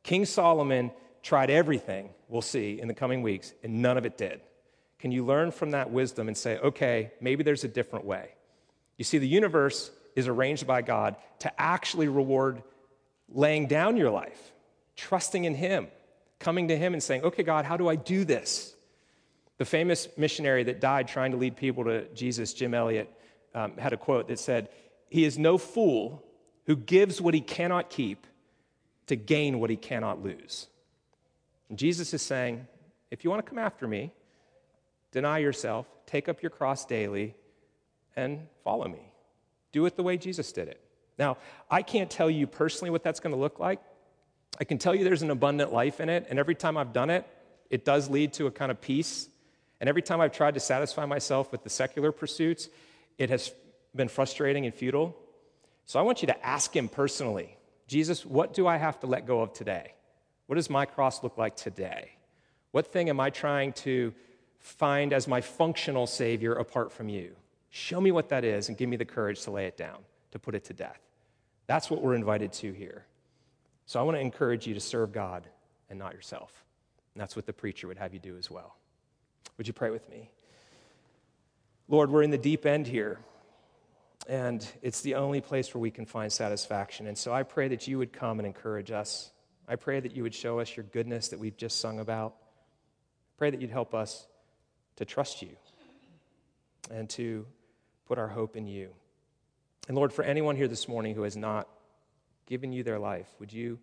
King 0.03 0.25
Solomon 0.25 0.91
tried 1.23 1.51
everything, 1.51 2.11
we'll 2.29 2.43
see 2.43 2.81
in 2.81 2.89
the 2.89 2.95
coming 2.95 3.23
weeks, 3.23 3.53
and 3.63 3.81
none 3.81 3.97
of 3.97 4.05
it 4.05 4.19
did. 4.19 4.41
Can 4.99 5.13
you 5.13 5.25
learn 5.25 5.51
from 5.51 5.73
that 5.73 5.91
wisdom 5.91 6.29
and 6.29 6.37
say, 6.37 6.59
okay, 6.59 7.13
maybe 7.21 7.43
there's 7.43 7.65
a 7.65 7.69
different 7.69 8.05
way? 8.05 8.31
You 8.99 9.05
see, 9.05 9.19
the 9.19 9.29
universe 9.29 9.91
is 10.15 10.29
arranged 10.29 10.67
by 10.67 10.83
God 10.83 11.17
to 11.41 11.61
actually 11.61 12.09
reward 12.09 12.63
laying 13.29 13.67
down 13.67 13.97
your 13.97 14.11
life, 14.11 14.53
trusting 14.97 15.45
in 15.45 15.55
Him, 15.55 15.89
coming 16.39 16.69
to 16.69 16.77
Him 16.77 16.93
and 16.93 17.03
saying, 17.03 17.23
okay, 17.23 17.43
God, 17.43 17.65
how 17.65 17.77
do 17.77 17.89
I 17.89 17.97
do 17.97 18.25
this? 18.25 18.75
The 19.63 19.67
famous 19.67 20.09
missionary 20.17 20.65
that 20.65 20.81
died 20.81 21.07
trying 21.07 21.31
to 21.31 21.37
lead 21.37 21.55
people 21.57 21.85
to 21.85 22.05
Jesus, 22.15 22.53
Jim 22.53 22.75
Elliot, 22.75 23.09
um, 23.55 23.77
had 23.77 23.93
a 23.93 23.97
quote 23.97 24.27
that 24.27 24.41
said, 24.41 24.69
He 25.09 25.25
is 25.25 25.39
no 25.39 25.57
fool 25.57 26.21
who 26.67 26.75
gives 26.75 27.21
what 27.21 27.33
he 27.33 27.41
cannot 27.41 27.89
keep 27.89 28.27
to 29.07 29.15
gain 29.15 29.61
what 29.61 29.71
he 29.71 29.77
cannot 29.77 30.21
lose. 30.21 30.67
And 31.69 31.79
Jesus 31.79 32.13
is 32.13 32.23
saying, 32.23 32.67
if 33.13 33.23
you 33.23 33.31
want 33.31 33.47
to 33.47 33.49
come 33.49 33.61
after 33.61 33.87
me, 33.87 34.11
deny 35.13 35.39
yourself, 35.39 35.87
take 36.07 36.29
up 36.29 36.43
your 36.43 36.51
cross 36.51 36.85
daily, 36.85 37.37
and 38.17 38.49
follow 38.65 38.89
me. 38.89 39.13
Do 39.71 39.87
it 39.87 39.95
the 39.95 40.03
way 40.03 40.17
Jesus 40.17 40.51
did 40.51 40.67
it. 40.67 40.81
Now, 41.21 41.37
I 41.71 41.83
can't 41.83 42.11
tell 42.11 42.29
you 42.29 42.49
personally 42.49 42.91
what 42.91 43.05
that's 43.05 43.21
going 43.21 43.33
to 43.33 43.41
look 43.41 43.61
like. 43.61 43.81
I 44.59 44.65
can 44.65 44.79
tell 44.79 44.93
you 44.93 45.05
there's 45.05 45.23
an 45.23 45.31
abundant 45.31 45.73
life 45.73 46.01
in 46.01 46.09
it, 46.09 46.27
and 46.29 46.41
every 46.41 46.57
time 46.57 46.77
I've 46.77 46.93
done 46.93 47.11
it, 47.11 47.25
it 47.71 47.85
does 47.85 48.11
lead 48.11 48.33
to 48.33 48.49
a 48.49 48.51
kind 48.51 48.73
of 48.73 48.81
peace 48.81 49.29
and 49.83 49.89
every 49.89 50.01
time 50.01 50.21
I've 50.21 50.31
tried 50.31 50.55
to 50.55 50.61
satisfy 50.61 51.07
myself 51.07 51.51
with 51.51 51.65
the 51.65 51.69
secular 51.69 52.13
pursuits, 52.13 52.69
it 53.19 53.31
has 53.31 53.53
been 53.97 54.07
frustrating 54.07 54.65
and 54.65 54.73
futile. 54.73 55.17
So 55.87 55.99
I 55.99 56.03
want 56.03 56.23
you 56.23 56.27
to 56.29 56.47
ask 56.47 56.75
him 56.75 56.89
personally 56.89 57.57
Jesus, 57.89 58.25
what 58.25 58.55
do 58.55 58.69
I 58.69 58.77
have 58.77 59.01
to 59.01 59.09
let 59.09 59.27
go 59.27 59.43
of 59.43 59.53
today? 59.53 59.95
What 60.47 60.55
does 60.55 60.71
my 60.71 60.87
cross 60.87 61.25
look 61.25 61.37
like 61.37 61.57
today? 61.57 62.13
What 62.71 62.93
thing 62.93 63.11
am 63.11 63.19
I 63.19 63.31
trying 63.31 63.73
to 63.73 64.15
find 64.61 65.13
as 65.13 65.27
my 65.27 65.41
functional 65.41 66.07
Savior 66.07 66.55
apart 66.55 66.93
from 66.93 67.09
you? 67.09 67.35
Show 67.71 68.01
me 68.01 68.13
what 68.13 68.29
that 68.29 68.45
is 68.45 68.69
and 68.69 68.79
give 68.79 68.89
me 68.89 68.97
the 68.97 69.05
courage 69.05 69.43
to 69.43 69.51
lay 69.51 69.67
it 69.67 69.77
down, 69.77 69.99
to 70.31 70.39
put 70.39 70.55
it 70.55 70.63
to 70.67 70.73
death. 70.73 71.01
That's 71.67 71.91
what 71.91 72.01
we're 72.03 72.15
invited 72.15 72.53
to 72.55 72.73
here. 72.73 73.05
So 73.87 73.99
I 73.99 74.05
want 74.05 74.17
to 74.17 74.21
encourage 74.21 74.65
you 74.65 74.75
to 74.75 74.81
serve 74.81 75.13
God 75.13 75.49
and 75.91 75.99
not 75.99 76.15
yourself. 76.15 76.65
And 77.15 77.21
that's 77.21 77.35
what 77.35 77.47
the 77.47 77.53
preacher 77.53 77.89
would 77.89 77.99
have 77.99 78.15
you 78.15 78.21
do 78.21 78.39
as 78.39 78.49
well. 78.49 78.77
Would 79.57 79.67
you 79.67 79.73
pray 79.73 79.91
with 79.91 80.09
me? 80.09 80.31
Lord, 81.89 82.11
we're 82.11 82.23
in 82.23 82.31
the 82.31 82.39
deep 82.39 82.65
end 82.65 82.87
here, 82.87 83.19
and 84.29 84.67
it's 84.83 85.03
the 85.03 85.17
only 85.17 85.41
place 85.41 85.75
where 85.75 85.81
we 85.81 85.91
can 85.91 86.07
find 86.07 86.33
satisfaction. 86.33 87.07
And 87.07 87.19
so 87.19 87.33
I 87.33 87.43
pray 87.43 87.69
that 87.69 87.87
you 87.87 87.99
would 87.99 88.13
come 88.13 88.39
and 88.39 88.47
encourage 88.47 88.91
us. 88.91 89.31
I 89.69 89.77
pray 89.77 90.01
that 90.01 90.17
you 90.17 90.23
would 90.23 90.35
show 90.35 90.61
us 90.61 90.77
your 90.77 90.85
goodness 90.85 91.29
that 91.29 91.39
we've 91.39 91.57
just 91.57 91.81
sung 91.81 91.99
about. 91.99 92.35
Pray 93.37 93.51
that 93.51 93.61
you'd 93.61 93.71
help 93.71 93.95
us 93.95 94.27
to 94.97 95.05
trust 95.05 95.43
you 95.43 95.57
and 96.91 97.09
to 97.11 97.47
put 98.07 98.19
our 98.19 98.29
hope 98.29 98.57
in 98.57 98.67
you. 98.67 98.91
And 99.89 99.97
Lord, 99.97 100.13
for 100.13 100.23
anyone 100.23 100.57
here 100.57 100.69
this 100.69 100.89
morning 100.89 101.15
who 101.15 101.23
has 101.23 101.37
not 101.37 101.69
given 102.47 102.73
you 102.73 102.83
their 102.83 102.99
life, 102.99 103.29
would 103.39 103.53
you 103.53 103.79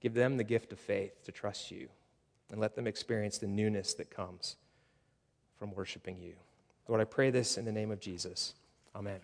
give 0.00 0.14
them 0.14 0.36
the 0.36 0.44
gift 0.44 0.72
of 0.72 0.78
faith 0.80 1.24
to 1.24 1.32
trust 1.32 1.70
you 1.70 1.88
and 2.50 2.60
let 2.60 2.74
them 2.74 2.86
experience 2.86 3.38
the 3.38 3.46
newness 3.46 3.94
that 3.94 4.10
comes? 4.10 4.56
From 5.58 5.72
worshiping 5.74 6.18
you. 6.20 6.34
Lord, 6.88 7.00
I 7.00 7.04
pray 7.04 7.30
this 7.30 7.58
in 7.58 7.64
the 7.64 7.72
name 7.72 7.90
of 7.90 8.00
Jesus. 8.00 8.54
Amen. 8.94 9.20